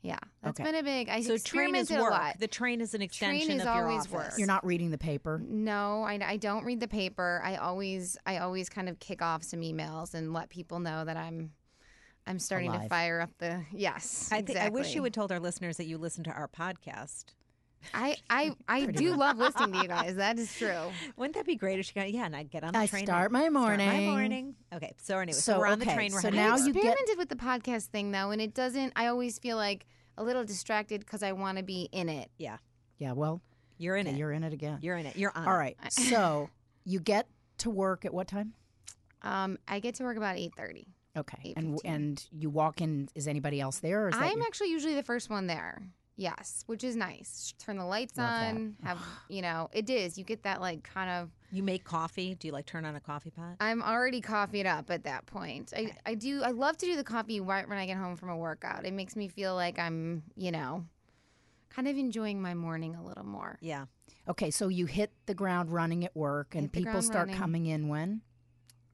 Yeah, 0.01 0.19
that's 0.43 0.59
Okay. 0.59 0.69
been 0.69 0.79
a 0.79 0.83
big. 0.83 1.07
I 1.07 1.21
So 1.21 1.37
train 1.37 1.73
is 1.75 1.89
experimented 1.89 1.97
a 1.97 2.01
work. 2.01 2.11
lot. 2.11 2.39
The 2.39 2.47
train 2.49 2.81
is 2.81 2.93
an 2.93 3.01
extension 3.01 3.47
train 3.47 3.61
is 3.61 3.65
of 3.65 3.73
your 3.73 3.87
always 3.87 4.01
office. 4.07 4.11
work. 4.11 4.33
You're 4.39 4.47
not 4.47 4.65
reading 4.65 4.91
the 4.91 4.97
paper. 4.97 5.41
No, 5.47 6.03
I, 6.03 6.19
I 6.21 6.35
don't 6.35 6.65
read 6.65 6.81
the 6.81 6.89
paper. 6.89 7.41
I 7.45 7.55
always 7.55 8.17
I 8.25 8.39
always 8.39 8.67
kind 8.67 8.89
of 8.89 8.99
kick 8.99 9.21
off 9.21 9.41
some 9.43 9.61
emails 9.61 10.13
and 10.13 10.33
let 10.33 10.49
people 10.49 10.79
know 10.81 11.05
that 11.05 11.15
I'm 11.15 11.51
I'm 12.27 12.39
starting 12.39 12.71
to 12.71 12.87
fire 12.87 13.19
up 13.21 13.31
the 13.39 13.63
yes. 13.71 14.29
I, 14.31 14.41
think 14.41 14.57
I 14.59 14.69
wish 14.69 14.93
you 14.95 15.03
had 15.03 15.13
told 15.13 15.31
our 15.31 15.39
listeners 15.39 15.77
that 15.77 15.85
you 15.85 15.97
listen 15.97 16.23
to 16.25 16.31
our 16.31 16.47
podcast. 16.47 17.25
I 17.95 18.15
I, 18.29 18.51
I 18.67 18.85
do 18.85 19.15
love 19.15 19.37
listening 19.37 19.73
to 19.73 19.81
you 19.81 19.87
guys. 19.87 20.15
That 20.17 20.37
is 20.37 20.55
true. 20.55 20.91
Wouldn't 21.17 21.35
that 21.35 21.45
be 21.47 21.55
great 21.55 21.79
if 21.79 21.87
she 21.87 21.93
got 21.93 22.11
yeah, 22.11 22.25
and 22.25 22.35
I'd 22.35 22.51
get 22.51 22.63
on 22.63 22.73
the 22.73 22.79
I 22.79 22.85
train. 22.85 23.05
start 23.05 23.31
and- 23.31 23.33
my 23.33 23.39
Start 23.49 23.79
my 23.79 23.85
morning. 23.99 24.05
morning. 24.05 24.55
Okay, 24.71 24.93
so 24.97 25.17
anyway, 25.17 25.33
so, 25.33 25.53
So, 25.53 25.59
we're 25.59 25.65
on 25.67 25.79
the 25.79 25.85
train. 25.85 26.11
We're 26.13 26.21
so 26.21 26.27
heading 26.27 26.39
now 26.41 26.55
to 26.57 26.61
you 26.61 26.67
work. 26.67 26.75
get- 26.75 26.93
Experimented 26.93 27.17
with 27.17 27.29
the 27.29 27.35
podcast 27.35 27.85
thing 27.87 28.11
though, 28.11 28.29
and 28.29 28.39
it 28.39 28.53
doesn't. 28.53 28.93
I 28.95 29.07
always 29.07 29.39
feel 29.39 29.57
like 29.57 29.87
a 30.17 30.23
little 30.23 30.43
distracted 30.43 30.99
because 30.99 31.23
I 31.23 31.31
want 31.31 31.57
to 31.57 31.63
be 31.63 31.89
in 31.91 32.07
it. 32.07 32.29
yeah, 32.37 32.57
Yeah. 32.99 33.13
Well, 33.13 33.41
you're 33.79 33.95
in 33.95 34.05
okay, 34.05 34.15
it. 34.15 34.19
you're 34.19 34.31
in 34.31 34.43
it 34.43 34.53
again. 34.53 34.77
You're 34.81 34.97
in 34.97 35.07
it. 35.07 35.15
You're 35.17 35.31
on. 35.35 35.47
All 35.47 35.57
right. 35.57 35.75
it. 35.83 35.91
So 35.93 36.51
you 36.85 36.99
get 36.99 37.27
to 37.59 37.71
work 37.71 38.05
at 38.05 38.13
what 38.13 38.27
time? 38.27 38.53
Um, 39.23 39.57
I 39.67 39.79
get 39.79 39.95
to 39.95 40.03
work 40.03 40.17
about 40.17 40.37
eight 40.37 40.53
thirty. 40.55 40.85
Okay. 41.17 41.53
And 41.57 41.75
8:15. 41.75 41.79
and 41.85 42.27
you 42.31 42.49
walk 42.49 42.81
in. 42.81 43.09
Is 43.15 43.27
anybody 43.27 43.59
else 43.59 43.79
there? 43.79 44.05
Or 44.05 44.09
is 44.09 44.15
I'm 44.17 44.37
your- 44.37 44.45
actually 44.47 44.71
usually 44.71 44.95
the 44.95 45.03
first 45.03 45.29
one 45.29 45.47
there. 45.47 45.81
Yes, 46.17 46.63
which 46.67 46.83
is 46.83 46.95
nice. 46.95 47.53
Turn 47.57 47.77
the 47.77 47.85
lights 47.85 48.15
Love 48.17 48.29
that. 48.29 48.53
on. 48.55 48.75
Have 48.83 48.99
you 49.29 49.41
know? 49.41 49.69
It 49.73 49.89
is. 49.89 50.17
You 50.17 50.23
get 50.23 50.43
that 50.43 50.61
like 50.61 50.83
kind 50.83 51.09
of. 51.09 51.29
You 51.51 51.63
make 51.63 51.83
coffee. 51.83 52.35
Do 52.35 52.47
you 52.47 52.53
like 52.53 52.65
turn 52.65 52.85
on 52.85 52.95
a 52.95 52.99
coffee 52.99 53.31
pot? 53.31 53.55
I'm 53.59 53.81
already 53.81 54.21
coffeeed 54.21 54.65
up 54.67 54.89
at 54.91 55.03
that 55.05 55.25
point. 55.25 55.73
I, 55.75 55.95
I 56.05 56.13
do. 56.15 56.43
I 56.43 56.51
love 56.51 56.77
to 56.77 56.85
do 56.85 56.95
the 56.95 57.03
coffee 57.03 57.41
right 57.41 57.67
when 57.67 57.77
I 57.77 57.85
get 57.85 57.97
home 57.97 58.15
from 58.17 58.29
a 58.29 58.37
workout. 58.37 58.85
It 58.85 58.93
makes 58.93 59.15
me 59.15 59.27
feel 59.29 59.55
like 59.55 59.79
I'm, 59.79 60.23
you 60.35 60.51
know, 60.51 60.85
kind 61.69 61.87
of 61.87 61.97
enjoying 61.97 62.41
my 62.41 62.53
morning 62.53 62.95
a 62.95 63.03
little 63.03 63.25
more. 63.25 63.57
Yeah. 63.61 63.85
okay. 64.29 64.51
So 64.51 64.67
you 64.67 64.85
hit 64.85 65.11
the 65.25 65.33
ground 65.33 65.71
running 65.71 66.05
at 66.05 66.15
work, 66.15 66.55
and 66.55 66.71
people 66.71 67.01
start 67.01 67.27
running. 67.27 67.35
coming 67.35 67.65
in 67.65 67.87
when? 67.87 68.21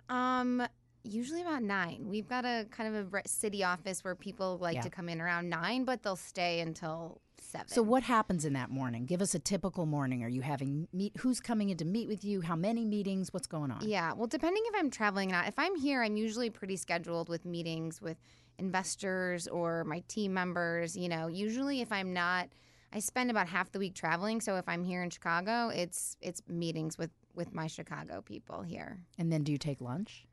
Um, 0.10 0.66
usually 1.08 1.42
about 1.42 1.64
nine. 1.64 2.06
We've 2.08 2.28
got 2.28 2.46
a 2.46 2.66
kind 2.72 2.96
of 2.96 3.14
a 3.14 3.28
city 3.28 3.64
office 3.64 4.04
where 4.04 4.16
people 4.16 4.58
like 4.60 4.76
Yeah. 4.76 4.82
to 4.82 4.90
come 4.90 5.10
in 5.10 5.20
around 5.22 5.50
nine, 5.50 5.86
but 5.86 6.04
they'll 6.04 6.16
stay 6.16 6.60
until 6.60 7.22
seven. 7.40 7.68
So 7.70 7.82
what 7.82 8.04
happens 8.04 8.46
in 8.46 8.54
that 8.54 8.70
morning? 8.70 9.06
Give 9.06 9.22
us 9.22 9.34
a 9.36 9.40
typical 9.40 9.86
morning. 9.86 10.24
Are 10.24 10.28
you 10.30 10.42
having 10.42 10.88
meet? 10.92 11.16
Who's 11.18 11.40
coming 11.40 11.70
in 11.70 11.78
to 11.78 11.86
meet 11.86 12.08
with 12.08 12.24
you? 12.24 12.42
How 12.42 12.56
many 12.56 12.84
meetings? 12.86 13.34
What's 13.34 13.48
going 13.48 13.72
on? 13.72 13.88
Yeah, 13.88 14.14
well, 14.14 14.28
depending 14.28 14.64
if 14.68 14.76
I'm 14.78 14.90
traveling 14.90 15.30
or 15.30 15.34
not. 15.34 15.48
If 15.48 15.58
I'm 15.58 15.76
here, 15.76 16.04
I'm 16.04 16.18
usually 16.18 16.50
pretty 16.50 16.76
scheduled 16.76 17.30
with 17.30 17.46
meetings 17.46 18.02
with 18.02 18.18
investors 18.60 19.48
or 19.48 19.84
my 19.86 20.04
team 20.08 20.34
members. 20.34 20.96
You 20.98 21.10
know, 21.10 21.28
usually 21.28 21.82
if 21.82 21.92
I'm 21.92 22.14
not, 22.14 22.50
I 22.94 23.00
spend 23.00 23.32
about 23.32 23.48
half 23.48 23.72
the 23.72 23.80
week 23.80 23.96
traveling. 23.96 24.42
So 24.42 24.56
if 24.58 24.68
I'm 24.68 24.84
here 24.84 25.02
in 25.04 25.10
Chicago, 25.10 25.70
it's 25.70 26.18
it's 26.22 26.42
meetings 26.48 26.98
with 26.98 27.12
with 27.36 27.54
my 27.54 27.68
Chicago 27.68 28.22
people 28.22 28.62
here. 28.64 29.00
And 29.18 29.32
then 29.32 29.44
do 29.44 29.52
you 29.52 29.58
take 29.58 29.80
lunch? 29.82 30.27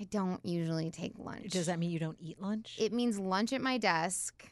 I 0.00 0.04
don't 0.04 0.44
usually 0.44 0.90
take 0.90 1.12
lunch. 1.18 1.50
Does 1.52 1.66
that 1.66 1.78
mean 1.78 1.90
you 1.90 1.98
don't 1.98 2.18
eat 2.20 2.40
lunch? 2.40 2.76
It 2.78 2.92
means 2.92 3.18
lunch 3.18 3.52
at 3.52 3.60
my 3.60 3.78
desk, 3.78 4.48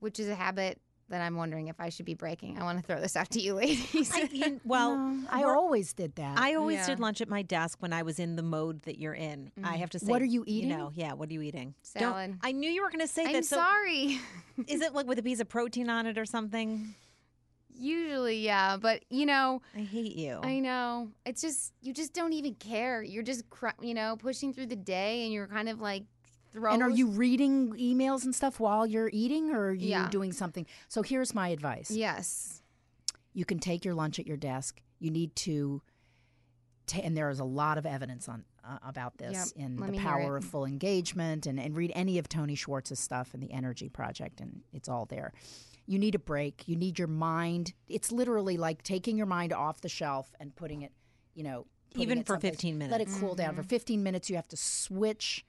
which 0.00 0.18
is 0.18 0.28
a 0.28 0.34
habit 0.34 0.80
that 1.10 1.20
I'm 1.20 1.36
wondering 1.36 1.68
if 1.68 1.78
I 1.80 1.90
should 1.90 2.06
be 2.06 2.14
breaking. 2.14 2.58
I 2.58 2.64
want 2.64 2.78
to 2.80 2.84
throw 2.84 3.00
this 3.00 3.14
out 3.14 3.30
to 3.30 3.40
you, 3.40 3.54
ladies. 3.54 4.10
I, 4.12 4.28
you- 4.32 4.60
well, 4.64 4.96
No, 4.96 5.28
I 5.30 5.44
always 5.44 5.92
did 5.92 6.16
that. 6.16 6.38
I 6.38 6.54
always 6.54 6.78
Yeah. 6.78 6.86
did 6.86 7.00
lunch 7.00 7.20
at 7.20 7.28
my 7.28 7.42
desk 7.42 7.78
when 7.80 7.92
I 7.92 8.02
was 8.02 8.18
in 8.18 8.36
the 8.36 8.42
mode 8.42 8.82
that 8.82 8.98
you're 8.98 9.14
in. 9.14 9.52
I 9.56 9.60
mm-hmm. 9.60 9.74
have 9.80 9.90
to 9.90 9.98
say, 9.98 10.06
What 10.10 10.22
are 10.22 10.26
you 10.26 10.40
You 10.40 10.58
eating? 10.58 10.70
know, 10.70 10.90
yeah. 10.94 11.12
What 11.12 11.28
are 11.28 11.32
you 11.32 11.42
eating? 11.42 11.74
Don't- 11.96 12.02
Salad. 12.02 12.38
I 12.42 12.52
knew 12.52 12.70
you 12.70 12.82
were 12.82 12.90
going 12.90 13.00
to 13.00 13.06
say 13.08 13.24
that 13.24 13.28
I'm 13.28 13.34
that. 13.36 13.44
So 13.44 13.56
sorry. 13.56 14.18
is 14.66 14.80
it 14.80 14.94
like 14.94 15.06
with 15.06 15.18
a 15.18 15.22
piece 15.22 15.40
of 15.40 15.48
protein 15.48 15.90
on 15.90 16.06
it 16.06 16.16
or 16.18 16.24
something? 16.24 16.94
Usually, 17.76 18.38
yeah, 18.38 18.76
but 18.76 19.04
you 19.10 19.26
know, 19.26 19.60
I 19.76 19.80
hate 19.80 20.14
you. 20.16 20.38
I 20.42 20.60
know. 20.60 21.10
It's 21.26 21.42
just 21.42 21.72
you 21.82 21.92
just 21.92 22.12
don't 22.14 22.32
even 22.32 22.54
care. 22.54 23.02
You're 23.02 23.22
just 23.24 23.48
cr- 23.50 23.68
you 23.82 23.94
know 23.94 24.16
pushing 24.16 24.52
through 24.52 24.66
the 24.66 24.76
day, 24.76 25.24
and 25.24 25.32
you're 25.32 25.48
kind 25.48 25.68
of 25.68 25.80
like 25.80 26.04
throws. 26.52 26.74
and 26.74 26.82
are 26.82 26.90
you 26.90 27.08
reading 27.08 27.72
emails 27.72 28.24
and 28.24 28.32
stuff 28.34 28.60
while 28.60 28.86
you're 28.86 29.10
eating, 29.12 29.50
or 29.50 29.66
are 29.70 29.72
you 29.72 29.88
Yeah. 29.88 30.08
doing 30.08 30.32
something? 30.32 30.66
So 30.88 31.02
here's 31.02 31.34
my 31.34 31.48
advice. 31.48 31.90
Yes. 31.90 32.62
You 33.32 33.44
can 33.44 33.58
take 33.58 33.84
your 33.84 33.94
lunch 33.94 34.20
at 34.20 34.26
your 34.26 34.36
desk. 34.36 34.80
You 35.00 35.10
need 35.10 35.34
to, 35.36 35.82
ta- 36.86 37.00
and 37.02 37.16
there 37.16 37.28
is 37.30 37.40
a 37.40 37.44
lot 37.44 37.76
of 37.78 37.84
evidence 37.86 38.28
on 38.28 38.44
uh, 38.68 38.78
about 38.86 39.18
this 39.18 39.52
Yep, 39.56 39.64
in 39.64 39.76
let 39.76 39.92
the 39.92 39.98
power 39.98 40.36
of 40.36 40.44
full 40.44 40.64
engagement, 40.64 41.46
and 41.46 41.58
and 41.60 41.76
read 41.76 41.92
any 41.94 42.18
of 42.18 42.28
Tony 42.28 42.54
Schwartz's 42.54 42.98
stuff 43.00 43.34
in 43.34 43.40
the 43.40 43.52
Energy 43.52 43.88
Project, 43.88 44.40
and 44.40 44.62
it's 44.72 44.88
all 44.88 45.06
there. 45.06 45.32
You 45.86 45.98
need 45.98 46.14
a 46.14 46.18
break. 46.18 46.66
You 46.66 46.76
need 46.76 46.98
your 46.98 47.08
mind. 47.08 47.74
It's 47.88 48.10
literally 48.10 48.56
like 48.56 48.82
taking 48.82 49.16
your 49.18 49.26
mind 49.26 49.52
off 49.52 49.80
the 49.82 49.88
shelf 49.90 50.32
and 50.40 50.54
putting 50.56 50.80
it, 50.82 50.92
you 51.34 51.42
know, 51.44 51.66
Even 51.94 52.24
for 52.24 52.38
15 52.38 52.78
minutes. 52.78 52.90
Let 52.92 53.00
it 53.02 53.08
cool 53.20 53.34
down 53.34 53.54
for 53.54 53.60
Mm-hmm. 53.60 53.68
15 53.68 54.02
minutes. 54.02 54.30
You 54.30 54.36
have 54.36 54.48
to 54.48 54.56
switch, 54.56 55.44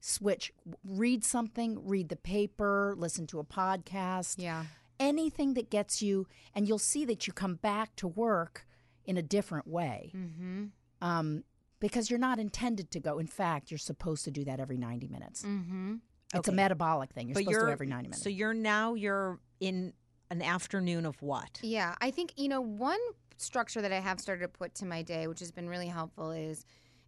switch, 0.00 0.52
read 0.82 1.24
something, 1.24 1.86
read 1.86 2.08
the 2.08 2.16
paper, 2.16 2.94
listen 2.96 3.26
to 3.28 3.38
a 3.38 3.44
podcast 3.44 4.36
Yeah. 4.38 4.64
anything 4.98 5.52
that 5.54 5.68
gets 5.68 6.00
you, 6.00 6.26
and 6.54 6.66
you'll 6.66 6.78
see 6.78 7.04
that 7.04 7.26
you 7.26 7.32
come 7.34 7.56
back 7.56 7.94
to 7.96 8.08
work 8.08 8.66
in 9.04 9.16
a 9.18 9.22
different 9.22 9.66
way. 9.66 10.10
Mm-hmm. 10.16 10.64
Um, 11.02 11.44
because 11.80 12.10
you're 12.10 12.18
not 12.18 12.38
intended 12.38 12.90
to 12.92 13.00
go. 13.00 13.18
In 13.18 13.26
fact, 13.26 13.70
you're 13.70 13.78
supposed 13.78 14.24
to 14.24 14.30
do 14.30 14.44
that 14.44 14.60
every 14.60 14.76
90 14.76 15.08
minutes. 15.08 15.42
Mm-hmm. 15.42 15.96
It's 16.34 16.48
a 16.48 16.52
metabolic 16.52 17.12
thing. 17.12 17.28
You're 17.28 17.34
but 17.34 17.40
supposed 17.40 17.52
you're 17.52 17.60
to 17.60 17.66
do 17.66 17.72
every 17.72 17.86
90 17.86 18.08
minutes. 18.08 18.22
So 18.22 18.28
you're 18.28 18.54
now 18.54 18.94
you're 18.94 19.38
in 19.60 19.92
an 20.30 20.42
afternoon 20.42 21.06
of 21.06 21.20
what? 21.22 21.60
Yeah, 21.62 21.94
I 22.00 22.10
think 22.10 22.32
you 22.36 22.48
know 22.48 22.60
one 22.60 22.98
structure 23.36 23.82
that 23.82 23.92
I 23.92 24.00
have 24.00 24.20
started 24.20 24.42
to 24.42 24.48
put 24.48 24.74
to 24.76 24.86
my 24.86 25.02
day, 25.02 25.26
which 25.26 25.40
has 25.40 25.52
been 25.52 25.68
really 25.68 25.86
helpful, 25.86 26.32
is 26.32 26.64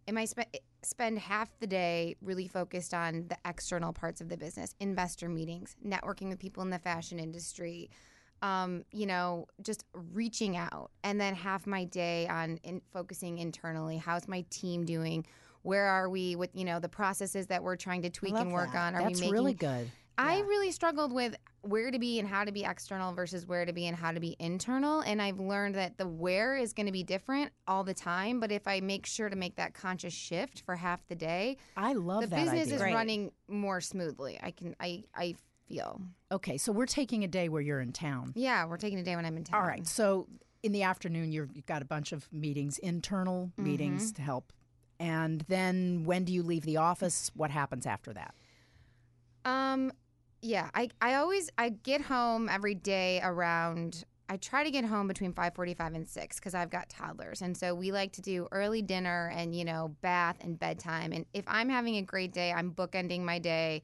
am 0.07 0.17
I 0.17 0.25
spe- 0.25 0.55
spend 0.83 1.19
half 1.19 1.49
the 1.59 1.67
day 1.67 2.15
really 2.21 2.47
focused 2.47 2.93
on 2.93 3.27
the 3.27 3.37
external 3.45 3.93
parts 3.93 4.21
of 4.21 4.29
the 4.29 4.37
business, 4.37 4.73
investor 4.79 5.27
meetings, 5.27 5.75
networking 5.85 6.29
with 6.29 6.39
people 6.39 6.63
in 6.63 6.69
the 6.69 6.79
fashion 6.79 7.19
industry, 7.19 7.89
um, 8.41 8.83
you 8.91 9.05
know, 9.05 9.47
just 9.61 9.85
reaching 10.13 10.57
out, 10.57 10.91
and 11.03 11.19
then 11.19 11.35
half 11.35 11.67
my 11.67 11.85
day 11.85 12.27
on 12.27 12.57
in 12.63 12.81
focusing 12.93 13.37
internally. 13.37 13.97
How's 13.97 14.27
my 14.27 14.45
team 14.49 14.85
doing? 14.85 15.25
where 15.61 15.87
are 15.87 16.09
we 16.09 16.37
with 16.37 16.49
you 16.53 16.63
know 16.63 16.79
the 16.79 16.87
processes 16.87 17.47
that 17.47 17.61
we're 17.61 17.75
trying 17.75 18.01
to 18.01 18.09
tweak 18.09 18.33
and 18.33 18.51
work 18.51 18.71
that. 18.71 18.93
on? 18.93 18.95
Are 18.95 19.03
That's 19.03 19.19
we 19.19 19.27
making 19.27 19.33
really 19.33 19.53
good. 19.53 19.91
I 20.19 20.39
really 20.41 20.71
struggled 20.71 21.13
with 21.13 21.35
where 21.61 21.91
to 21.91 21.99
be 21.99 22.19
and 22.19 22.27
how 22.27 22.43
to 22.43 22.51
be 22.51 22.65
external 22.65 23.13
versus 23.13 23.45
where 23.45 23.65
to 23.65 23.71
be 23.71 23.87
and 23.87 23.95
how 23.95 24.11
to 24.11 24.19
be 24.19 24.35
internal. 24.39 24.99
And 24.99 25.21
I've 25.21 25.39
learned 25.39 25.75
that 25.75 25.97
the 25.97 26.07
where 26.07 26.57
is 26.57 26.73
going 26.73 26.87
to 26.87 26.91
be 26.91 27.03
different 27.03 27.51
all 27.67 27.85
the 27.85 27.93
time. 27.93 28.41
But 28.41 28.51
if 28.51 28.67
I 28.67 28.81
make 28.81 29.05
sure 29.05 29.29
to 29.29 29.35
make 29.35 29.55
that 29.55 29.73
conscious 29.73 30.13
shift 30.13 30.63
for 30.65 30.75
half 30.75 31.05
the 31.07 31.15
day, 31.15 31.57
I 31.77 31.93
love 31.93 32.21
the 32.21 32.27
that 32.27 32.35
business 32.35 32.63
idea. 32.63 32.75
is 32.75 32.81
Great. 32.81 32.93
running 32.93 33.31
more 33.47 33.79
smoothly. 33.79 34.37
I 34.43 34.51
can, 34.51 34.75
I, 34.79 35.03
I 35.15 35.35
feel. 35.69 36.01
Okay, 36.31 36.57
so 36.57 36.71
we're 36.71 36.85
taking 36.85 37.23
a 37.23 37.27
day 37.27 37.47
where 37.49 37.61
you're 37.61 37.79
in 37.79 37.91
town. 37.93 38.33
Yeah, 38.35 38.65
we're 38.65 38.77
taking 38.77 38.99
a 38.99 39.03
day 39.03 39.15
when 39.15 39.25
I'm 39.25 39.37
in 39.37 39.43
town. 39.43 39.61
All 39.61 39.67
right. 39.67 39.87
So 39.87 40.27
in 40.63 40.71
the 40.73 40.83
afternoon, 40.83 41.31
you've 41.31 41.65
got 41.65 41.81
a 41.81 41.85
bunch 41.85 42.11
of 42.11 42.27
meetings, 42.33 42.77
internal 42.79 43.51
Mm-hmm. 43.53 43.63
meetings 43.63 44.11
to 44.13 44.21
help. 44.21 44.51
And 44.99 45.45
then 45.47 46.03
when 46.05 46.25
do 46.25 46.33
you 46.33 46.43
leave 46.43 46.63
the 46.63 46.77
office? 46.77 47.31
What 47.33 47.51
happens 47.51 47.85
after 47.85 48.11
that? 48.13 48.33
Um, 49.45 49.91
yeah, 50.41 50.69
I, 50.73 50.89
I 51.01 51.15
always 51.15 51.49
I 51.57 51.69
get 51.69 52.01
home 52.01 52.49
every 52.49 52.75
day 52.75 53.21
around. 53.23 54.03
I 54.27 54.37
try 54.37 54.63
to 54.63 54.71
get 54.71 54.85
home 54.85 55.07
between 55.07 55.33
five 55.33 55.55
forty-five 55.55 55.93
and 55.93 56.07
six 56.07 56.37
because 56.37 56.53
I've 56.53 56.69
got 56.69 56.89
toddlers, 56.89 57.41
and 57.41 57.57
so 57.57 57.73
we 57.73 57.91
like 57.91 58.11
to 58.13 58.21
do 58.21 58.47
early 58.51 58.81
dinner 58.81 59.31
and 59.33 59.55
you 59.55 59.65
know 59.65 59.95
bath 60.01 60.37
and 60.41 60.59
bedtime. 60.59 61.11
And 61.13 61.25
if 61.33 61.45
I'm 61.47 61.69
having 61.69 61.95
a 61.97 62.01
great 62.01 62.31
day, 62.33 62.51
I'm 62.51 62.71
bookending 62.73 63.21
my 63.21 63.39
day, 63.39 63.83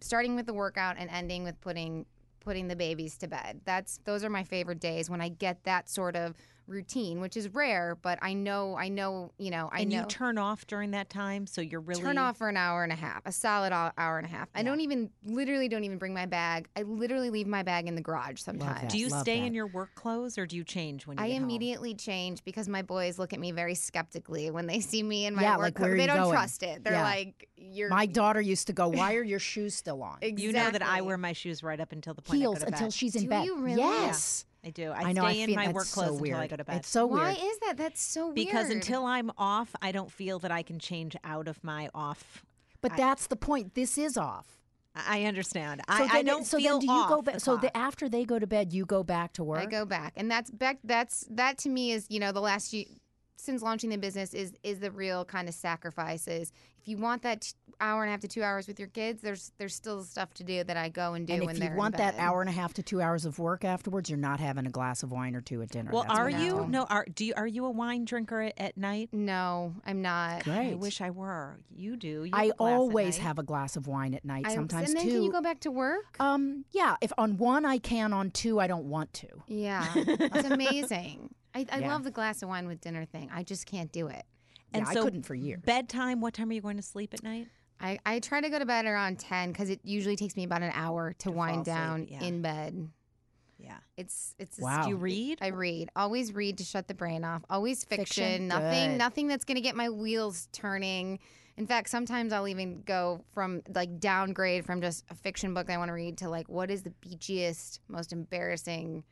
starting 0.00 0.36
with 0.36 0.46
the 0.46 0.54
workout 0.54 0.96
and 0.98 1.10
ending 1.10 1.44
with 1.44 1.60
putting 1.60 2.06
putting 2.40 2.68
the 2.68 2.76
babies 2.76 3.18
to 3.18 3.28
bed. 3.28 3.60
That's 3.64 3.98
those 4.04 4.24
are 4.24 4.30
my 4.30 4.44
favorite 4.44 4.80
days 4.80 5.10
when 5.10 5.20
I 5.20 5.28
get 5.28 5.64
that 5.64 5.88
sort 5.88 6.16
of 6.16 6.34
routine, 6.68 7.20
which 7.20 7.36
is 7.36 7.48
rare, 7.54 7.96
but 8.00 8.18
I 8.22 8.34
know 8.34 8.76
I 8.76 8.88
know 8.88 9.32
you 9.38 9.50
know 9.50 9.68
I 9.72 9.80
and 9.80 9.90
know 9.90 10.00
you 10.00 10.06
turn 10.06 10.38
off 10.38 10.66
during 10.66 10.90
that 10.92 11.08
time, 11.10 11.46
so 11.46 11.60
you're 11.60 11.80
really 11.80 12.02
turn 12.02 12.18
off 12.18 12.36
for 12.36 12.48
an 12.48 12.56
hour 12.56 12.82
and 12.84 12.92
a 12.92 12.96
half, 12.96 13.22
a 13.26 13.32
solid 13.32 13.72
hour 13.72 14.18
and 14.18 14.26
a 14.26 14.30
half. 14.30 14.48
I 14.54 14.62
don't 14.62 14.80
even, 14.80 15.10
literally, 15.24 15.68
don't 15.68 15.84
even 15.84 15.98
bring 15.98 16.12
my 16.14 16.26
bag. 16.26 16.68
I 16.76 16.82
literally 16.82 17.30
leave 17.30 17.46
my 17.46 17.62
bag 17.62 17.86
in 17.88 17.94
the 17.94 18.00
garage 18.02 18.40
sometimes. 18.40 18.92
Do 18.92 18.98
you 18.98 19.08
Love 19.08 19.22
stay 19.22 19.40
that. 19.40 19.46
in 19.46 19.54
your 19.54 19.66
work 19.66 19.94
clothes 19.94 20.36
or 20.38 20.46
do 20.46 20.56
you 20.56 20.64
change 20.64 21.06
when 21.06 21.16
you 21.18 21.24
I 21.24 21.28
get 21.28 21.34
home? 21.36 21.44
immediately 21.44 21.94
change 21.94 22.44
because 22.44 22.68
my 22.68 22.82
boys 22.82 23.18
look 23.18 23.32
at 23.32 23.40
me 23.40 23.50
very 23.52 23.74
skeptically 23.74 24.50
when 24.50 24.66
they 24.66 24.80
see 24.80 25.02
me 25.02 25.26
in 25.26 25.34
my 25.34 25.42
Yeah, 25.42 25.56
work. 25.56 25.64
like, 25.64 25.74
clothes. 25.76 25.96
they 25.96 26.06
don't 26.06 26.16
going? 26.16 26.32
trust 26.32 26.62
it. 26.62 26.84
They're 26.84 26.92
Yeah. 26.94 27.02
like, 27.02 27.48
"You're 27.56 27.88
My 27.88 28.06
daughter 28.06 28.40
used 28.40 28.66
to 28.66 28.72
go, 28.72 28.88
Why 28.98 29.14
are 29.14 29.22
your 29.24 29.38
shoes 29.38 29.74
still 29.74 30.02
on? 30.02 30.18
exactly. 30.20 30.44
You 30.44 30.52
know 30.52 30.70
that 30.70 30.82
I 30.82 31.00
wear 31.00 31.16
my 31.16 31.32
shoes 31.32 31.62
right 31.62 31.80
up 31.80 31.92
until 31.92 32.14
the 32.14 32.22
point 32.22 32.40
Heels 32.40 32.56
I 32.56 32.58
go 32.58 32.64
to 32.66 32.72
until 32.72 32.86
bed. 32.88 32.92
she's 32.94 33.14
in 33.16 33.22
Do 33.22 33.28
bed. 33.30 33.44
you 33.44 33.60
really? 33.62 33.78
Yes. 33.80 34.44
I 34.64 34.70
do. 34.70 34.90
I, 34.90 35.02
I 35.02 35.12
know. 35.12 35.28
stay 35.28 35.40
I 35.40 35.44
in 35.44 35.54
my 35.54 35.64
that's 35.66 35.74
work 35.74 35.84
so 35.86 36.02
clothes 36.02 36.20
weird. 36.20 36.34
until 36.34 36.42
I 36.42 36.46
go 36.48 36.56
to 36.56 36.64
bed. 36.64 36.76
It's 36.76 36.88
so 36.88 37.06
Why 37.06 37.14
weird. 37.14 37.38
Why 37.38 37.46
is 37.46 37.58
that? 37.60 37.76
That's 37.76 38.02
so 38.02 38.26
weird. 38.26 38.34
because 38.34 38.70
until 38.70 39.04
I'm 39.04 39.30
off, 39.38 39.74
I 39.80 39.92
don't 39.92 40.10
feel 40.10 40.38
that 40.40 40.50
I 40.50 40.62
can 40.62 40.78
change 40.78 41.16
out 41.24 41.48
of 41.48 41.62
my 41.62 41.90
off. 41.94 42.44
But 42.80 42.96
that's 42.96 43.26
the 43.26 43.36
point. 43.36 43.74
This 43.74 43.98
is 43.98 44.16
off. 44.16 44.46
I 44.94 45.20
I 45.20 45.24
understand. 45.24 45.82
So 45.88 45.94
I, 45.94 45.98
then, 45.98 46.10
I 46.12 46.22
don't 46.22 46.44
so 46.44 46.58
feel 46.58 46.78
then 46.80 46.88
do 46.88 46.92
you 46.92 47.08
go 47.08 47.22
back? 47.22 47.40
So 47.40 47.56
the, 47.56 47.76
after 47.76 48.08
they 48.08 48.24
go 48.24 48.38
to 48.38 48.46
bed, 48.46 48.72
you 48.72 48.84
go 48.84 49.04
back 49.04 49.32
to 49.34 49.44
work. 49.44 49.60
I 49.60 49.66
go 49.66 49.84
back, 49.84 50.14
and 50.16 50.30
that's 50.30 50.50
back. 50.50 50.78
That's 50.82 51.26
that 51.30 51.58
to 51.58 51.68
me 51.68 51.92
is 51.92 52.06
you 52.08 52.18
know 52.18 52.32
the 52.32 52.40
last 52.40 52.72
year 52.72 52.86
since 53.40 53.62
launching 53.62 53.90
the 53.90 53.96
business 53.98 54.34
is 54.34 54.52
is 54.62 54.80
the 54.80 54.90
real 54.90 55.24
kind 55.24 55.48
of 55.48 55.54
sacrifices. 55.54 56.52
If 56.80 56.88
you 56.88 56.96
want 56.96 57.22
that 57.22 57.42
t- 57.42 57.52
hour 57.80 58.02
and 58.02 58.08
a 58.08 58.12
half 58.12 58.20
to 58.20 58.28
two 58.28 58.42
hours 58.42 58.66
with 58.66 58.78
your 58.78 58.88
kids, 58.88 59.22
there's 59.22 59.52
there's 59.58 59.74
still 59.74 60.02
stuff 60.02 60.34
to 60.34 60.44
do 60.44 60.64
that 60.64 60.76
I 60.76 60.88
go 60.88 61.14
and 61.14 61.26
do 61.26 61.34
and 61.34 61.42
when 61.46 61.50
if 61.54 61.60
they're 61.60 61.68
you 61.68 61.72
in 61.72 61.78
want 61.78 61.96
that 61.98 62.16
hour 62.18 62.40
and 62.40 62.48
a 62.48 62.52
half 62.52 62.74
to 62.74 62.82
two 62.82 63.00
hours 63.00 63.24
of 63.24 63.38
work 63.38 63.64
afterwards, 63.64 64.10
you're 64.10 64.18
not 64.18 64.40
having 64.40 64.66
a 64.66 64.70
glass 64.70 65.02
of 65.02 65.12
wine 65.12 65.36
or 65.36 65.40
two 65.40 65.62
at 65.62 65.68
dinner. 65.70 65.90
well, 65.92 66.02
That's 66.02 66.18
are 66.18 66.30
you? 66.30 66.66
No, 66.68 66.84
are 66.84 67.06
do 67.14 67.24
you? 67.24 67.34
Are 67.36 67.46
you 67.46 67.64
a 67.66 67.70
wine 67.70 68.04
drinker 68.04 68.40
at, 68.42 68.54
at 68.58 68.76
night? 68.76 69.10
No, 69.12 69.74
I'm 69.86 70.02
not. 70.02 70.44
Great. 70.44 70.72
I 70.72 70.74
wish 70.74 71.00
I 71.00 71.10
were. 71.10 71.58
You 71.74 71.96
do. 71.96 72.24
You 72.24 72.30
I 72.32 72.46
have 72.46 72.50
a 72.50 72.56
glass 72.56 72.70
at 72.70 72.74
always 72.76 73.18
have 73.18 73.38
a 73.38 73.42
glass 73.44 73.76
of 73.76 73.86
wine 73.86 74.14
at 74.14 74.24
night. 74.24 74.46
I- 74.46 74.54
Sometimes 74.54 74.88
and 74.88 74.96
then 74.98 75.04
two. 75.04 75.10
can 75.12 75.22
you 75.22 75.32
go 75.32 75.40
back 75.40 75.60
to 75.60 75.70
work? 75.70 76.16
Um, 76.20 76.64
yeah. 76.72 76.96
If 77.00 77.12
on 77.18 77.36
one 77.36 77.64
I 77.64 77.78
can, 77.78 78.12
on 78.12 78.30
two 78.30 78.58
I 78.58 78.66
don't 78.66 78.86
want 78.86 79.12
to. 79.14 79.28
yeah, 79.46 79.86
it's 79.94 80.48
amazing. 80.48 81.34
I, 81.54 81.66
I 81.70 81.78
Yeah. 81.80 81.88
love 81.92 82.04
the 82.04 82.10
glass 82.10 82.42
of 82.42 82.48
wine 82.48 82.66
with 82.66 82.80
dinner 82.80 83.04
thing. 83.04 83.30
I 83.32 83.42
just 83.42 83.66
can't 83.66 83.90
do 83.92 84.08
it. 84.08 84.24
And 84.72 84.84
yeah, 84.86 84.92
so 84.92 85.00
I 85.00 85.04
couldn't 85.04 85.22
for 85.24 85.34
years. 85.34 85.60
Bedtime. 85.64 86.20
What 86.20 86.34
time 86.34 86.50
are 86.50 86.52
you 86.52 86.60
going 86.60 86.76
to 86.76 86.82
sleep 86.82 87.14
at 87.14 87.22
night? 87.22 87.48
I, 87.80 87.98
I 88.04 88.18
try 88.20 88.40
to 88.40 88.48
go 88.50 88.58
to 88.58 88.66
bed 88.66 88.86
around 88.86 89.18
10 89.18 89.52
because 89.52 89.70
it 89.70 89.80
usually 89.84 90.16
takes 90.16 90.36
me 90.36 90.44
about 90.44 90.62
an 90.62 90.72
hour 90.74 91.12
to, 91.20 91.28
To 91.28 91.30
wind 91.30 91.64
down 91.64 92.06
yeah. 92.08 92.22
in 92.22 92.42
bed. 92.42 92.88
Yeah. 93.58 93.78
It's 93.96 94.34
it's 94.38 94.58
a 94.58 94.62
Wow. 94.62 94.82
Do 94.84 94.90
you 94.90 94.96
read? 94.96 95.38
I 95.40 95.48
read. 95.48 95.90
Always 95.96 96.32
read 96.32 96.58
to 96.58 96.64
shut 96.64 96.86
the 96.86 96.94
brain 96.94 97.24
off. 97.24 97.42
Always 97.50 97.82
fiction. 97.84 98.06
Fiction? 98.24 98.48
Nothing 98.48 98.90
Good. 98.90 98.98
nothing 98.98 99.28
that's 99.28 99.44
going 99.44 99.56
to 99.56 99.60
get 99.60 99.74
my 99.74 99.88
wheels 99.88 100.48
turning. 100.52 101.18
In 101.56 101.66
fact, 101.66 101.88
sometimes 101.88 102.32
I'll 102.32 102.46
even 102.46 102.82
go 102.82 103.24
from 103.32 103.62
like 103.74 103.98
downgrade 103.98 104.64
from 104.64 104.80
just 104.80 105.04
a 105.10 105.14
fiction 105.16 105.54
book 105.54 105.66
that 105.66 105.72
I 105.74 105.78
want 105.78 105.88
to 105.88 105.92
read 105.94 106.18
to 106.18 106.28
like 106.28 106.48
what 106.48 106.70
is 106.70 106.82
the 106.84 106.92
beachiest, 107.04 107.80
most 107.88 108.12
embarrassing 108.12 109.02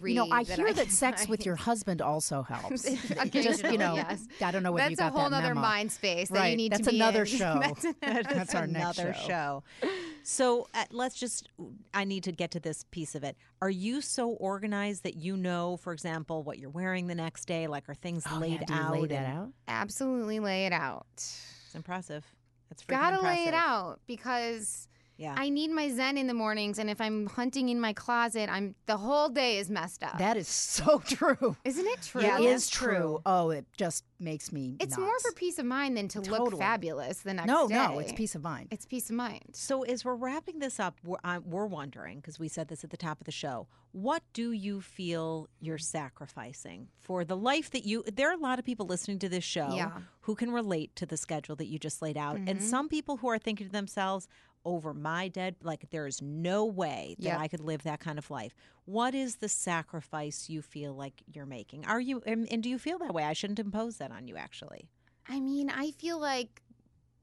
read. 0.00 0.12
You 0.14 0.16
know, 0.26 0.28
I 0.30 0.44
that 0.44 0.56
hear 0.56 0.68
I 0.68 0.72
that 0.72 0.82
can 0.86 0.90
sex 0.94 1.28
with 1.28 1.44
your 1.46 1.56
husband 1.56 2.00
also 2.02 2.42
helps. 2.42 2.82
Just 3.30 3.62
you 3.64 3.78
know, 3.78 3.94
yes. 3.94 4.26
I 4.40 4.50
don't 4.50 4.62
know 4.62 4.72
whether 4.72 4.84
That's 4.88 4.90
you 4.92 4.96
got 4.96 5.12
a 5.14 5.18
whole 5.18 5.30
that 5.30 5.36
other 5.44 5.54
memo. 5.54 5.60
mind 5.60 5.92
space 5.92 6.28
that 6.28 6.38
right. 6.38 6.50
you 6.50 6.56
need 6.56 6.72
That's 6.72 6.84
to 6.84 6.90
be 6.90 6.96
another 6.96 7.20
in. 7.22 7.26
show. 7.38 7.60
That's, 7.60 7.86
That's 8.00 8.54
our 8.54 8.66
next 8.66 8.98
another 8.98 9.14
show. 9.14 9.62
show. 9.82 9.88
So 10.24 10.68
uh, 10.74 10.84
let's 10.90 11.16
just, 11.16 11.48
I 11.92 12.04
need 12.04 12.22
to 12.24 12.32
get 12.32 12.52
to 12.52 12.60
this 12.60 12.84
piece 12.90 13.14
of 13.14 13.24
it. 13.24 13.36
Are 13.60 13.70
you 13.70 14.00
so 14.00 14.30
organized 14.30 15.02
that 15.02 15.16
you 15.16 15.36
know, 15.36 15.76
for 15.78 15.92
example, 15.92 16.42
what 16.44 16.58
you're 16.58 16.70
wearing 16.70 17.08
the 17.08 17.14
next 17.16 17.46
day? 17.46 17.66
Like, 17.66 17.88
are 17.88 17.94
things 17.94 18.24
Oh, 18.30 18.38
laid 18.38 18.60
yeah, 18.60 18.64
do 18.66 18.74
you 18.74 18.80
out? 18.80 18.92
lay 18.92 19.06
that 19.08 19.26
out? 19.26 19.48
absolutely 19.66 20.38
lay 20.38 20.66
it 20.66 20.72
out. 20.72 21.06
It's 21.16 21.74
impressive. 21.74 22.24
It's 22.70 22.82
freaking 22.84 22.88
Gotta 23.00 23.16
impressive. 23.16 23.42
lay 23.44 23.48
it 23.48 23.54
out 23.54 24.00
because 24.06 24.88
Yeah. 25.22 25.34
I 25.36 25.48
need 25.50 25.70
my 25.70 25.88
zen 25.88 26.18
in 26.18 26.26
the 26.26 26.34
mornings, 26.34 26.78
and 26.80 26.90
if 26.90 27.00
I'm 27.00 27.26
hunting 27.26 27.68
in 27.68 27.80
my 27.80 27.92
closet, 27.92 28.48
I'm 28.50 28.74
the 28.86 28.96
whole 28.96 29.28
day 29.28 29.58
is 29.58 29.70
messed 29.70 30.02
up. 30.02 30.18
That 30.18 30.36
is 30.36 30.48
so 30.48 30.98
true. 31.06 31.56
Isn't 31.64 31.86
it 31.86 32.02
true? 32.02 32.22
Yeah, 32.22 32.38
It 32.40 32.44
is 32.46 32.68
true. 32.68 32.96
true. 32.96 33.22
Oh, 33.24 33.50
it 33.50 33.64
just 33.76 34.04
makes 34.18 34.50
me. 34.52 34.76
It's 34.80 34.96
nuts. 34.98 35.00
more 35.06 35.18
for 35.20 35.32
peace 35.32 35.58
of 35.58 35.64
mind 35.66 35.96
than 35.96 36.08
to 36.08 36.20
look 36.20 36.38
Totally. 36.38 36.60
fabulous 36.60 37.18
the 37.20 37.34
next 37.34 37.46
no, 37.46 37.68
day. 37.68 37.74
no. 37.74 37.92
no, 37.92 37.98
It's 38.00 38.12
peace 38.12 38.34
of 38.34 38.42
mind. 38.42 38.68
It's 38.72 38.86
peace 38.86 39.10
of 39.10 39.16
mind. 39.16 39.42
So, 39.52 39.82
as 39.82 40.04
we're 40.04 40.14
wrapping 40.16 40.58
this 40.58 40.80
up, 40.80 40.96
we're, 41.04 41.18
we're 41.44 41.66
wondering, 41.66 42.16
because 42.18 42.38
we 42.38 42.48
said 42.48 42.68
this 42.68 42.82
at 42.84 42.90
the 42.90 42.96
top 42.96 43.20
of 43.20 43.24
the 43.24 43.32
show, 43.32 43.68
what 43.92 44.22
do 44.32 44.52
you 44.52 44.80
feel 44.80 45.48
you're 45.60 45.76
sacrificing 46.16 46.88
for 46.98 47.24
the 47.24 47.36
life 47.36 47.70
that 47.70 47.84
you? 47.84 48.02
There 48.12 48.28
are 48.30 48.34
a 48.34 48.38
lot 48.40 48.58
of 48.58 48.64
people 48.64 48.86
listening 48.86 49.18
to 49.20 49.28
this 49.28 49.44
show 49.44 49.74
Yeah. 49.74 49.86
Mm-hmm. 49.90 49.98
who 50.22 50.34
can 50.34 50.50
relate 50.50 50.94
to 50.96 51.06
the 51.06 51.16
schedule 51.16 51.56
that 51.56 51.66
you 51.66 51.78
just 51.78 52.00
laid 52.02 52.16
out. 52.16 52.38
And 52.46 52.62
some 52.62 52.88
people 52.88 53.18
who 53.18 53.28
are 53.28 53.38
thinking 53.38 53.66
to 53.66 53.72
themselves, 53.72 54.28
over 54.64 54.94
my 54.94 55.28
dead, 55.28 55.56
like, 55.62 55.90
there 55.90 56.06
is 56.06 56.20
no 56.22 56.64
way 56.64 57.16
that 57.18 57.24
Yep. 57.24 57.40
I 57.40 57.48
could 57.48 57.60
live 57.60 57.82
that 57.82 58.00
kind 58.00 58.18
of 58.18 58.30
life. 58.30 58.54
What 58.84 59.14
is 59.14 59.36
the 59.36 59.48
sacrifice 59.48 60.48
you 60.48 60.62
feel 60.62 60.94
like 60.94 61.22
you're 61.32 61.46
making? 61.46 61.84
Are 61.86 62.00
you, 62.00 62.22
and, 62.26 62.50
and 62.52 62.62
do 62.62 62.68
you 62.68 62.78
feel 62.78 62.98
that 62.98 63.12
way? 63.14 63.24
I 63.24 63.32
shouldn't 63.32 63.58
impose 63.58 63.96
that 63.98 64.10
on 64.12 64.26
you, 64.28 64.36
actually. 64.36 64.88
I 65.28 65.40
mean, 65.40 65.70
I 65.70 65.90
feel 65.92 66.18
like 66.18 66.62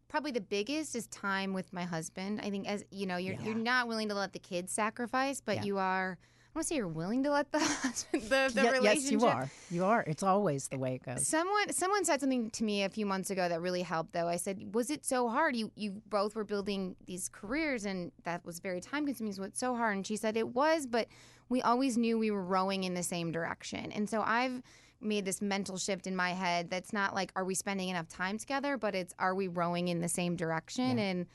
probably 0.07 0.31
the 0.31 0.41
biggest 0.41 0.95
is 0.95 1.07
time 1.07 1.53
with 1.53 1.71
my 1.73 1.83
husband. 1.83 2.39
I 2.41 2.49
think 2.49 2.67
as 2.67 2.83
you 2.91 3.05
know, 3.05 3.17
you're 3.17 3.35
you're 3.35 3.53
not 3.55 3.87
willing 3.87 4.09
to 4.09 4.15
let 4.15 4.33
the 4.33 4.39
kids 4.39 4.71
sacrifice, 4.71 5.41
but 5.41 5.57
Yeah. 5.57 5.63
you 5.63 5.77
are. 5.77 6.17
I 6.49 6.57
want 6.57 6.65
to 6.65 6.67
say 6.67 6.75
you're 6.77 6.87
willing 6.87 7.23
to 7.23 7.31
let 7.31 7.51
the 7.51 7.59
husband, 7.59 8.23
the, 8.23 8.51
the 8.53 8.71
relationship. 8.71 8.83
yes, 8.83 9.11
you 9.11 9.25
are. 9.25 9.51
You 9.69 9.85
are. 9.85 10.03
It's 10.07 10.23
always 10.23 10.67
the 10.67 10.79
way 10.79 10.95
it 10.95 11.03
goes. 11.03 11.27
Someone 11.27 11.71
someone 11.71 12.03
said 12.05 12.19
something 12.21 12.49
to 12.49 12.63
me 12.63 12.83
a 12.83 12.89
few 12.89 13.05
months 13.05 13.29
ago 13.29 13.47
that 13.47 13.61
really 13.61 13.83
helped 13.83 14.13
though. 14.13 14.27
I 14.27 14.37
said, 14.37 14.73
"Was 14.73 14.89
it 14.89 15.05
so 15.05 15.29
hard? 15.29 15.55
You 15.55 15.71
you 15.75 16.01
both 16.09 16.35
were 16.35 16.43
building 16.43 16.95
these 17.05 17.29
careers 17.29 17.85
and 17.85 18.11
that 18.23 18.43
was 18.45 18.59
very 18.59 18.81
time 18.81 19.05
consuming. 19.05 19.33
So 19.33 19.43
it's 19.43 19.59
so 19.59 19.75
hard." 19.75 19.95
And 19.97 20.07
she 20.07 20.17
said 20.17 20.37
it 20.37 20.49
was, 20.49 20.87
but 20.87 21.07
we 21.49 21.61
always 21.61 21.97
knew 21.97 22.17
we 22.17 22.31
were 22.31 22.43
rowing 22.43 22.83
in 22.83 22.95
the 22.95 23.03
same 23.03 23.31
direction. 23.31 23.91
And 23.91 24.09
so 24.09 24.21
I've 24.21 24.63
made 25.01 25.25
this 25.25 25.41
mental 25.41 25.77
shift 25.77 26.07
in 26.07 26.15
my 26.15 26.31
head 26.31 26.69
that's 26.69 26.91
not 26.91 27.13
like 27.15 27.31
are 27.35 27.45
we 27.45 27.55
spending 27.55 27.89
enough 27.89 28.07
time 28.07 28.37
together, 28.37 28.75
but 28.75 28.95
it's 28.95 29.13
are 29.19 29.35
we 29.35 29.47
rowing 29.47 29.87
in 29.87 30.01
the 30.01 30.09
same 30.09 30.35
direction? 30.35 30.97
And 30.97 31.27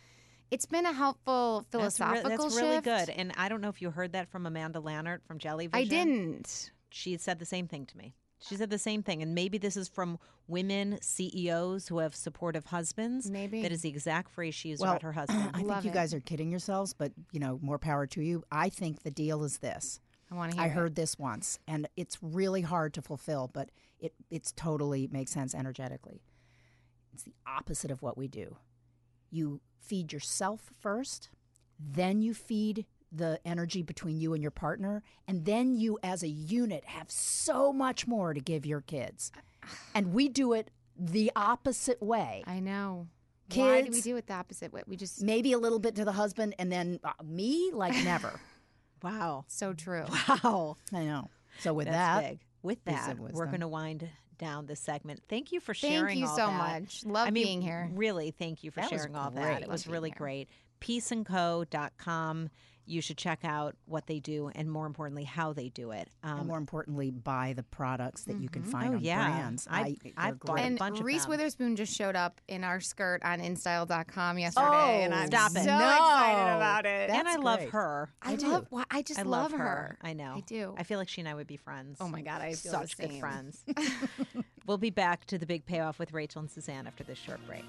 it's 0.54 0.66
been 0.66 0.86
a 0.86 0.92
helpful 0.92 1.66
That's, 1.70 1.98
re- 2.00 2.06
philosophical 2.06 2.44
that's 2.44 2.56
really 2.56 2.76
shift. 2.76 2.84
good. 2.84 3.10
And 3.10 3.32
I 3.36 3.48
don't 3.48 3.60
know 3.60 3.68
if 3.68 3.82
you 3.82 3.90
heard 3.90 4.12
that 4.12 4.28
from 4.28 4.46
Amanda 4.46 4.78
Lannert 4.78 5.18
from 5.26 5.38
Jellyvision. 5.38 5.70
I 5.74 5.84
didn't. 5.84 6.70
she 6.90 7.16
said 7.16 7.40
the 7.40 7.44
same 7.44 7.66
thing 7.66 7.86
to 7.86 7.96
me. 7.98 8.14
She 8.46 8.56
said 8.56 8.68
the 8.68 8.78
same 8.78 9.02
thing, 9.02 9.22
and 9.22 9.34
maybe 9.34 9.56
this 9.56 9.74
is 9.76 9.88
from 9.88 10.18
women 10.48 10.98
CEOs 11.00 11.88
who 11.88 11.98
have 11.98 12.14
supportive 12.14 12.66
husbands. 12.66 13.30
Maybe. 13.30 13.62
that 13.62 13.72
is 13.72 13.80
the 13.80 13.88
exact 13.88 14.30
phrase 14.30 14.54
she 14.54 14.68
used 14.68 14.82
well, 14.82 14.90
about 14.92 15.02
her 15.02 15.12
husband. 15.12 15.50
I 15.54 15.58
think 15.58 15.68
Love 15.68 15.84
you 15.84 15.90
it. 15.90 15.94
guys 15.94 16.12
are 16.12 16.20
kidding 16.20 16.50
yourselves, 16.50 16.92
but 16.92 17.10
you 17.32 17.40
know, 17.40 17.58
more 17.62 17.78
power 17.78 18.06
to 18.08 18.22
you. 18.22 18.44
I 18.52 18.68
think 18.68 19.02
the 19.02 19.10
deal 19.10 19.44
is 19.44 19.58
this. 19.58 19.98
I 20.30 20.34
want 20.34 20.52
to 20.52 20.56
hear 20.58 20.64
I 20.64 20.68
it. 20.68 20.72
heard 20.72 20.94
this 20.94 21.18
once, 21.18 21.58
and 21.66 21.88
it's 21.96 22.18
really 22.22 22.60
hard 22.60 22.92
to 22.94 23.02
fulfill, 23.02 23.50
but 23.52 23.70
it 23.98 24.12
it's 24.30 24.52
totally 24.52 25.08
makes 25.10 25.30
sense 25.30 25.54
energetically. 25.54 26.22
It's 27.14 27.22
the 27.22 27.34
opposite 27.46 27.90
of 27.90 28.02
what 28.02 28.18
we 28.18 28.28
do. 28.28 28.56
You 29.34 29.60
feed 29.80 30.12
yourself 30.12 30.72
first, 30.78 31.28
then 31.78 32.22
you 32.22 32.34
feed 32.34 32.86
the 33.10 33.40
energy 33.44 33.82
between 33.82 34.20
you 34.20 34.32
and 34.32 34.42
your 34.42 34.50
partner, 34.50 35.02
and 35.26 35.44
then 35.44 35.74
you 35.74 35.98
as 36.02 36.22
a 36.22 36.28
unit 36.28 36.84
have 36.84 37.10
so 37.10 37.72
much 37.72 38.06
more 38.06 38.32
to 38.32 38.40
give 38.40 38.64
your 38.64 38.80
kids. 38.80 39.32
And 39.94 40.12
we 40.12 40.28
do 40.28 40.52
it 40.52 40.70
the 40.96 41.32
opposite 41.34 42.02
way. 42.02 42.44
I 42.46 42.60
know. 42.60 43.08
Why 43.54 43.82
do 43.82 43.90
we 43.90 44.00
do 44.00 44.16
it 44.16 44.26
the 44.26 44.34
opposite 44.34 44.72
way? 44.72 44.82
We 44.86 44.96
just 44.96 45.22
Maybe 45.22 45.52
a 45.52 45.58
little 45.58 45.78
bit 45.78 45.96
to 45.96 46.04
the 46.04 46.12
husband, 46.12 46.54
and 46.58 46.70
then 46.70 46.98
uh, 47.04 47.12
me, 47.24 47.70
like 47.72 47.92
never. 48.04 48.40
Wow. 49.02 49.44
so 49.48 49.74
true. 49.74 50.06
Wow. 50.28 50.78
I 50.90 51.04
know. 51.04 51.28
So 51.58 51.74
with 51.74 51.88
That's 51.88 52.22
that, 52.22 52.30
big. 52.30 52.40
With 52.62 52.82
that, 52.86 53.18
we're 53.18 53.44
going 53.44 53.60
to 53.60 53.68
wind 53.68 54.08
down 54.38 54.66
this 54.66 54.80
segment. 54.80 55.22
Thank 55.28 55.52
you 55.52 55.60
for 55.60 55.74
sharing. 55.74 56.06
Thank 56.06 56.20
you 56.20 56.26
so 56.28 56.46
that. 56.46 56.82
much. 56.82 57.04
Love 57.04 57.28
I 57.28 57.30
mean, 57.30 57.44
being 57.44 57.62
here. 57.62 57.90
Really, 57.94 58.30
thank 58.30 58.64
you 58.64 58.70
for 58.70 58.80
That 58.80 58.90
sharing 58.90 59.16
all 59.16 59.30
that. 59.30 59.62
It 59.62 59.68
was 59.68 59.86
really 59.86 60.10
here. 60.10 60.18
great. 60.18 60.48
Pieceandco.com. 60.80 62.50
You 62.86 63.00
should 63.00 63.16
check 63.16 63.40
out 63.44 63.76
what 63.86 64.06
they 64.06 64.20
do 64.20 64.50
and 64.54 64.70
more 64.70 64.86
importantly, 64.86 65.24
how 65.24 65.52
they 65.52 65.68
do 65.70 65.90
it. 65.90 66.08
and 66.22 66.40
Um, 66.40 66.46
more 66.46 66.58
importantly, 66.58 67.10
buy 67.10 67.54
the 67.56 67.62
products 67.62 68.24
that 68.24 68.40
you 68.40 68.48
can 68.48 68.62
find 68.62 68.90
Oh, 68.94 68.96
on 68.96 69.02
yeah. 69.02 69.26
brands. 69.30 69.66
I- 69.70 69.96
I, 70.16 70.28
I've 70.28 70.38
bought 70.40 70.54
great. 70.56 70.62
a 70.62 70.66
And 70.66 70.78
bunch 70.78 70.98
of 71.00 71.04
Reese 71.06 71.22
them. 71.22 71.30
Witherspoon 71.30 71.76
just 71.76 71.94
showed 71.96 72.14
up 72.16 72.40
in 72.48 72.62
our 72.64 72.80
skirt 72.80 73.22
on 73.24 73.40
InStyle.com 73.40 74.38
yesterday, 74.38 75.04
and 75.04 75.14
Oh, 75.14 75.16
I'm 75.16 75.26
stop 75.28 75.50
so 75.52 75.60
it. 75.60 75.62
excited 75.62 76.56
about 76.56 76.86
it. 76.86 77.10
and 77.10 77.26
I 77.28 77.32
That's 77.32 77.42
love 77.44 77.62
her. 77.70 78.10
I, 78.22 78.32
I 78.32 78.36
do. 78.36 78.48
love. 78.48 78.66
why- 78.70 78.84
I 78.90 79.02
just 79.02 79.20
I 79.20 79.22
love, 79.22 79.52
her. 79.52 79.58
her. 79.58 79.98
I 80.02 80.12
know. 80.12 80.34
I 80.36 80.40
do. 80.40 80.74
I 80.76 80.82
feel 80.82 80.98
like 80.98 81.08
she 81.08 81.20
and 81.20 81.28
I 81.28 81.34
would 81.34 81.46
be 81.46 81.56
friends. 81.56 81.98
Oh 82.00 82.08
my 82.08 82.20
god, 82.22 82.42
I 82.42 82.52
feel 82.54 82.72
Such 82.72 82.96
the 82.96 83.08
good 83.08 83.20
friends. 83.20 83.64
we'll 84.66 84.78
be 84.78 84.90
back 84.90 85.24
to 85.26 85.38
the 85.38 85.46
big 85.46 85.64
payoff 85.66 85.98
with 85.98 86.12
Rachel 86.12 86.40
and 86.40 86.50
Suzanne 86.50 86.86
after 86.86 87.02
this 87.04 87.18
short 87.18 87.40
break. 87.46 87.64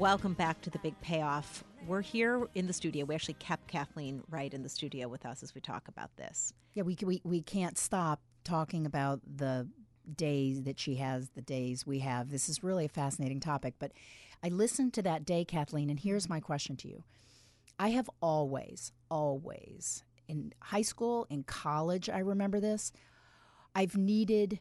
Welcome 0.00 0.32
back 0.32 0.62
to 0.62 0.70
the 0.70 0.78
big 0.78 0.98
payoff. 1.02 1.62
We're 1.86 2.00
here 2.00 2.48
in 2.54 2.66
the 2.66 2.72
studio. 2.72 3.04
We 3.04 3.14
actually 3.14 3.34
kept 3.34 3.68
Kathleen 3.68 4.22
right 4.30 4.52
in 4.54 4.62
the 4.62 4.68
studio 4.70 5.08
with 5.08 5.26
us 5.26 5.42
as 5.42 5.54
we 5.54 5.60
talk 5.60 5.88
about 5.88 6.16
this. 6.16 6.54
Yeah, 6.72 6.84
we, 6.84 6.96
we 7.04 7.20
we 7.22 7.42
can't 7.42 7.76
stop 7.76 8.22
talking 8.42 8.86
about 8.86 9.20
the 9.36 9.68
days 10.16 10.62
that 10.62 10.80
she 10.80 10.94
has, 10.94 11.28
the 11.34 11.42
days 11.42 11.86
we 11.86 11.98
have. 11.98 12.30
This 12.30 12.48
is 12.48 12.64
really 12.64 12.86
a 12.86 12.88
fascinating 12.88 13.40
topic. 13.40 13.74
But 13.78 13.92
I 14.42 14.48
listened 14.48 14.94
to 14.94 15.02
that 15.02 15.26
day, 15.26 15.44
Kathleen, 15.44 15.90
and 15.90 16.00
here's 16.00 16.30
my 16.30 16.40
question 16.40 16.76
to 16.78 16.88
you. 16.88 17.04
I 17.78 17.90
have 17.90 18.08
always, 18.22 18.92
always, 19.10 20.02
in 20.28 20.54
high 20.62 20.80
school, 20.80 21.26
in 21.28 21.42
college, 21.42 22.08
I 22.08 22.20
remember 22.20 22.58
this, 22.58 22.90
I've 23.74 23.98
needed 23.98 24.60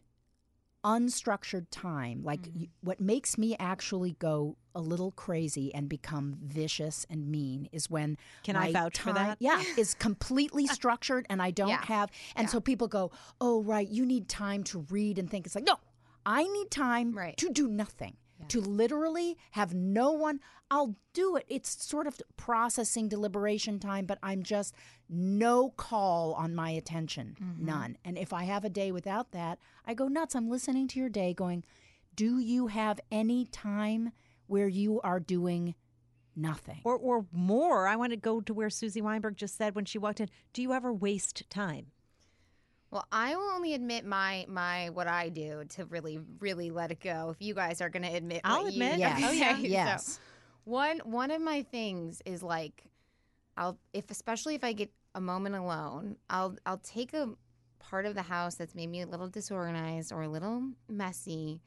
unstructured 0.84 1.68
time. 1.72 2.24
Like 2.24 2.42
Mm-hmm. 2.42 2.64
what 2.82 3.00
makes 3.00 3.38
me 3.38 3.56
actually 3.60 4.16
go 4.20 4.56
a 4.76 4.82
little 4.82 5.12
crazy 5.12 5.74
and 5.74 5.90
become 5.90 6.38
vicious 6.42 7.06
and 7.10 7.28
mean 7.28 7.68
is 7.72 7.90
when 7.90 8.18
Can 8.44 8.56
I 8.56 8.72
vouch 8.72 9.00
for 9.00 9.12
that? 9.14 9.38
Yeah, 9.42 9.64
is 9.78 9.94
completely 9.94 10.68
structured 10.80 11.26
and 11.30 11.42
I 11.42 11.52
don't 11.52 11.70
Yeah. 11.70 11.86
have. 11.86 12.12
And 12.36 12.50
so 12.50 12.60
people 12.60 12.88
go, 12.88 13.12
"Oh, 13.42 13.62
right, 13.64 13.88
you 13.88 14.06
need 14.06 14.30
time 14.30 14.64
to 14.66 14.80
read 14.90 15.18
and 15.20 15.30
think." 15.30 15.46
It's 15.46 15.56
like, 15.56 15.66
no, 15.66 15.78
I 16.26 16.44
need 16.44 16.70
time 16.72 17.14
Right. 17.14 17.38
to 17.38 17.50
do 17.50 17.68
nothing. 17.68 18.18
To 18.48 18.62
literally 18.62 19.38
have 19.52 19.74
no 19.74 20.14
one, 20.14 20.40
I'll 20.72 20.96
do 21.14 21.36
it. 21.36 21.46
It's 21.50 21.86
sort 21.86 22.08
of 22.08 22.22
processing 22.38 23.10
deliberation 23.10 23.80
time, 23.80 24.06
but 24.06 24.18
I'm 24.24 24.44
just 24.44 24.74
no 25.10 25.72
call 25.72 26.34
on 26.36 26.56
my 26.56 26.70
attention, 26.72 27.36
Mm-hmm. 27.42 27.66
none. 27.66 27.98
And 28.06 28.18
if 28.18 28.32
I 28.32 28.44
have 28.46 28.64
a 28.64 28.70
day 28.70 28.94
without 28.94 29.32
that, 29.34 29.60
I 29.86 29.94
go 29.94 30.08
nuts. 30.08 30.36
I'm 30.36 30.50
listening 30.50 30.88
to 30.88 31.00
your 31.00 31.10
day 31.10 31.34
going, 31.34 31.66
do 32.16 32.40
you 32.40 32.68
have 32.68 33.02
any 33.12 33.44
time 33.46 34.14
where 34.50 34.68
you 34.68 35.00
are 35.02 35.20
doing 35.20 35.76
nothing? 36.36 36.82
Or, 36.84 36.96
or 36.96 37.26
more, 37.32 37.88
I 37.88 37.96
want 37.96 38.12
to 38.12 38.18
go 38.18 38.42
to 38.42 38.54
where 38.54 38.70
Susie 38.70 39.02
Weinberg 39.02 39.36
just 39.38 39.58
said 39.58 39.76
when 39.76 39.86
she 39.86 39.98
walked 39.98 40.20
in 40.20 40.30
Do 40.54 40.62
you 40.62 40.74
ever 40.74 40.92
waste 40.94 41.44
time? 41.50 41.88
Well, 42.92 43.06
I 43.12 43.36
will 43.36 43.50
only 43.52 43.74
admit 43.76 44.04
my 44.06 44.46
my 44.50 44.90
what 44.90 45.08
I 45.08 45.30
do 45.30 45.64
to 45.70 45.86
really 45.86 46.20
really 46.40 46.72
let 46.72 46.92
it 46.92 47.00
go. 47.00 47.30
If 47.30 47.38
you 47.46 47.54
guys 47.54 47.82
are 47.82 47.90
going 47.90 48.04
to 48.04 48.14
admit, 48.14 48.42
I'll 48.44 48.64
what 48.64 48.74
you- 48.74 48.82
admit. 48.84 49.00
Yes. 49.00 49.22
Oh, 49.24 49.32
yeah. 49.32 49.56
So, 49.56 49.62
Yes. 49.62 50.20
one 50.64 50.98
one 51.04 51.30
of 51.30 51.42
my 51.42 51.62
things 51.64 52.22
is 52.26 52.42
like, 52.42 52.84
I'll 53.58 53.78
if 53.94 54.10
especially 54.10 54.56
if 54.56 54.64
I 54.64 54.74
get 54.74 54.92
a 55.14 55.22
moment 55.22 55.56
alone, 55.56 56.16
I'll 56.32 56.56
I'll 56.66 56.80
take 56.80 57.14
a 57.14 57.30
part 57.78 58.08
of 58.08 58.16
the 58.16 58.24
house 58.24 58.56
that's 58.56 58.74
maybe 58.74 59.02
a 59.02 59.08
little 59.08 59.28
disorganized 59.30 60.12
or 60.12 60.24
a 60.24 60.28
little 60.28 60.64
messy, 60.90 61.62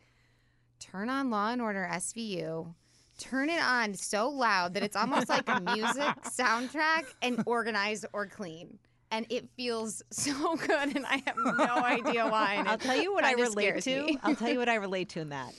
turn 0.82 1.08
on 1.08 1.30
Law 1.30 1.50
and 1.50 1.62
Order 1.62 1.88
SVU. 1.92 2.74
Turn 3.18 3.50
it 3.50 3.62
on 3.62 3.94
so 3.94 4.28
loud 4.28 4.74
that 4.74 4.82
it's 4.82 4.96
almost 4.96 5.28
like 5.28 5.48
a 5.48 5.60
music 5.60 6.02
soundtrack 6.24 7.04
and 7.22 7.42
organized 7.46 8.06
or 8.12 8.26
clean. 8.26 8.78
And 9.10 9.26
it 9.28 9.48
feels 9.56 10.02
so 10.10 10.56
good, 10.56 10.96
and 10.96 11.04
I 11.06 11.22
have 11.26 11.36
no 11.36 11.76
idea 11.84 12.26
why. 12.26 12.54
and 12.54 12.68
I'll 12.68 12.78
tell 12.78 13.00
you 13.00 13.12
what 13.12 13.24
I 13.24 13.32
relate 13.32 13.82
to. 13.82 14.16
I'll 14.22 14.34
tell 14.34 14.48
you 14.50 14.58
what 14.58 14.68
I 14.70 14.74
relate 14.88 15.10
to 15.10 15.20
in 15.20 15.28
that. 15.28 15.54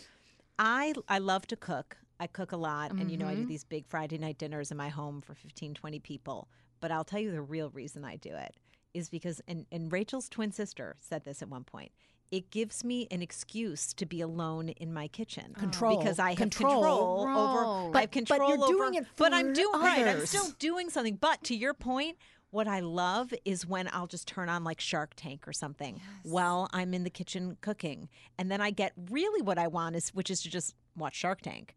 I 0.59 0.93
I 1.07 1.19
love 1.19 1.47
to 1.47 1.55
cook. 1.55 1.97
I 2.19 2.27
cook 2.27 2.51
a 2.51 2.57
lot 2.57 2.91
and 2.91 3.11
you 3.11 3.17
know 3.17 3.27
I 3.27 3.35
do 3.35 3.43
Mhm. 3.43 3.47
these 3.47 3.63
big 3.63 3.85
Friday 3.87 4.17
night 4.17 4.37
dinners 4.37 4.71
in 4.71 4.77
my 4.77 4.89
home 4.89 5.21
for 5.21 5.33
15 5.35 5.73
20 5.73 5.99
people. 5.99 6.47
But 6.79 6.91
I'll 6.91 7.03
tell 7.03 7.19
you 7.19 7.31
the 7.31 7.41
real 7.41 7.69
reason 7.71 8.05
I 8.05 8.15
do 8.17 8.33
it 8.35 8.55
is 8.93 9.09
because 9.09 9.41
and, 9.47 9.65
and 9.71 9.91
Rachel's 9.91 10.29
twin 10.29 10.51
sister 10.51 10.95
said 10.99 11.23
this 11.25 11.41
at 11.41 11.49
one 11.49 11.63
point. 11.63 11.91
It 12.33 12.49
gives 12.49 12.83
me 12.83 13.07
an 13.11 13.21
excuse 13.21 13.93
to 13.93 14.07
be 14.07 14.19
alone 14.19 14.69
in 14.69 14.91
my 14.91 15.07
kitchen. 15.07 15.53
Oh. 15.55 15.59
Control. 15.59 15.97
because 15.99 16.17
I 16.17 16.29
have 16.29 16.37
Control. 16.37 16.73
control, 16.81 17.19
over 17.21 17.27
Control. 17.27 17.87
I 17.89 17.91
But- 17.91 18.15
have 18.15 18.25
but 18.27 18.37
you're 18.47 18.57
over 18.57 18.67
doing 18.67 18.93
it 18.95 19.05
but 19.17 19.33
I'm 19.33 19.49
for 19.49 19.53
doing 19.53 19.81
right. 19.81 20.07
I'm 20.07 20.25
still 20.25 20.49
doing 20.57 20.89
something. 20.89 21.17
But 21.17 21.43
to 21.43 21.55
your 21.55 21.75
point, 21.75 22.17
what 22.49 22.67
I 22.67 22.79
love 22.79 23.33
is 23.45 23.67
when 23.67 23.87
I'll 23.93 24.07
just 24.07 24.27
turn 24.27 24.49
on 24.49 24.63
like 24.63 24.79
Shark 24.81 25.11
Tank 25.15 25.47
or 25.47 25.53
something 25.53 26.01
while 26.23 26.69
I'm 26.73 26.95
in 26.95 27.03
the 27.03 27.11
kitchen 27.11 27.57
cooking. 27.61 28.09
And 28.39 28.49
then 28.51 28.61
I 28.61 28.71
get 28.71 28.93
really 29.11 29.43
what 29.43 29.59
I 29.59 29.67
want 29.67 29.95
is 29.95 30.09
which 30.09 30.31
is 30.31 30.41
to 30.41 30.49
just 30.49 30.73
watch 30.97 31.15
Shark 31.15 31.41
Tank. 31.41 31.75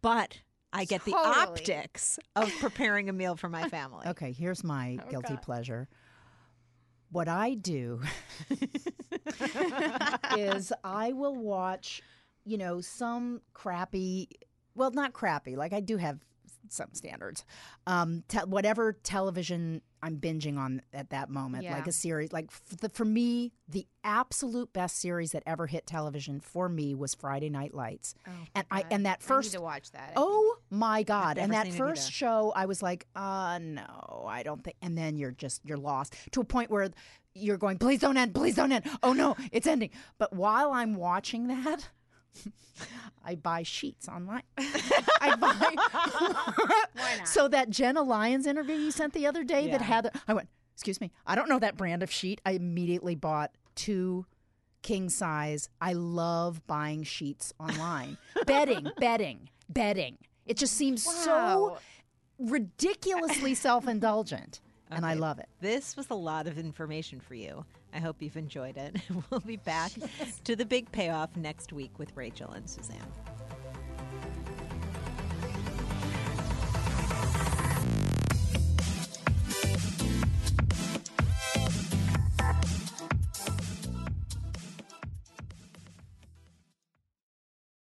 But 0.00 0.40
I 0.72 0.84
get 0.84 1.04
the 1.04 1.14
optics 1.14 2.18
of 2.34 2.50
preparing 2.58 3.08
a 3.08 3.12
meal 3.12 3.36
for 3.36 3.48
my 3.48 3.68
family. 3.76 4.06
Okay, 4.08 4.32
here's 4.32 4.64
my 4.64 4.98
Oh, 5.06 5.10
guilty 5.10 5.36
pleasure. 5.36 5.88
What 7.12 7.28
I 7.28 7.54
do 7.54 8.00
is 10.38 10.72
I 10.82 11.12
will 11.12 11.36
watch, 11.36 12.00
you 12.46 12.56
know, 12.56 12.80
some 12.80 13.42
crappy, 13.52 14.30
well, 14.74 14.90
not 14.90 15.12
crappy, 15.12 15.54
like 15.54 15.74
I 15.74 15.80
do 15.80 15.98
have 15.98 16.24
some 16.72 16.88
standards. 16.92 17.44
Um, 17.86 18.24
te- 18.28 18.38
whatever 18.40 18.92
television 18.92 19.82
I'm 20.02 20.16
binging 20.16 20.58
on 20.58 20.82
at 20.92 21.10
that 21.10 21.30
moment, 21.30 21.64
like 21.64 21.86
a 21.86 21.92
series, 21.92 22.32
like 22.32 22.46
f- 22.50 22.78
the, 22.80 22.88
for 22.88 23.04
me, 23.04 23.52
the 23.68 23.86
absolute 24.02 24.72
best 24.72 24.98
series 25.00 25.30
that 25.32 25.44
ever 25.46 25.66
hit 25.68 25.86
television 25.86 26.40
for 26.40 26.68
me 26.68 26.94
was 26.94 27.14
Friday 27.14 27.50
Night 27.50 27.72
Lights, 27.72 28.14
and 28.54 28.66
I 28.70 28.82
God. 28.82 28.92
and 28.92 29.06
I 29.06 29.10
that 29.10 29.20
need 29.20 29.26
first 29.26 29.52
to 29.52 29.60
watch 29.60 29.92
that. 29.92 30.14
Oh 30.16 30.56
my 30.70 31.02
God. 31.04 31.38
And 31.38 31.52
that 31.52 31.72
first 31.72 32.10
show, 32.10 32.52
I 32.56 32.66
was 32.66 32.82
like, 32.82 33.06
uh, 33.14 33.58
no, 33.62 34.24
I 34.28 34.42
don't 34.42 34.64
think. 34.64 34.76
And 34.82 34.98
then 34.98 35.16
you're 35.16 35.30
just, 35.30 35.60
you're 35.64 35.76
lost 35.78 36.14
to 36.32 36.40
a 36.40 36.44
point 36.44 36.70
where 36.70 36.90
you're 37.34 37.56
going, 37.58 37.78
please 37.78 38.00
don't 38.00 38.16
end, 38.16 38.34
please 38.34 38.56
don't 38.56 38.72
end. 38.72 38.84
Oh 39.02 39.12
no, 39.12 39.36
it's 39.52 39.66
ending. 39.66 39.90
But 40.18 40.32
while 40.32 40.72
I'm 40.72 40.96
watching 40.96 41.46
that, 41.46 41.88
I 43.24 43.36
buy 43.36 43.62
sheets 43.62 44.08
online. 44.08 44.42
I 44.58 45.36
buy. 45.36 46.84
So 47.24 47.46
that 47.48 47.70
Jenna 47.70 48.02
Lyons 48.02 48.46
interview 48.46 48.74
you 48.74 48.90
sent 48.90 49.12
the 49.12 49.26
other 49.26 49.44
day 49.44 49.70
that 49.70 49.80
had 49.80 50.10
I 50.26 50.34
went, 50.34 50.48
excuse 50.74 51.00
me, 51.00 51.12
I 51.26 51.34
don't 51.34 51.48
know 51.48 51.58
that 51.58 51.76
brand 51.76 52.02
of 52.02 52.10
sheet. 52.10 52.40
I 52.44 52.52
immediately 52.52 53.14
bought 53.14 53.52
two 53.74 54.26
king 54.82 55.08
size. 55.08 55.68
I 55.80 55.92
love 55.92 56.66
buying 56.66 57.04
sheets 57.04 57.52
online. 57.60 58.16
bedding, 58.46 58.88
bedding, 58.98 59.50
bedding. 59.68 60.18
It 60.46 60.56
just 60.56 60.74
seems 60.74 61.04
so 61.04 61.78
ridiculously 62.38 63.54
self 63.54 63.86
indulgent. 63.86 64.60
And 64.90 65.06
I 65.06 65.14
love 65.14 65.38
it. 65.38 65.48
This 65.60 65.96
was 65.96 66.10
a 66.10 66.14
lot 66.14 66.46
of 66.46 66.58
information 66.58 67.20
for 67.20 67.34
you. 67.34 67.64
I 67.94 67.98
hope 67.98 68.16
you've 68.20 68.36
enjoyed 68.36 68.76
it. 68.76 68.96
We'll 69.30 69.40
be 69.40 69.56
back 69.56 69.92
to 70.44 70.56
the 70.56 70.64
big 70.64 70.90
payoff 70.92 71.36
next 71.36 71.72
week 71.72 71.98
with 71.98 72.14
Rachel 72.16 72.50
and 72.50 72.68
Suzanne. 72.68 72.98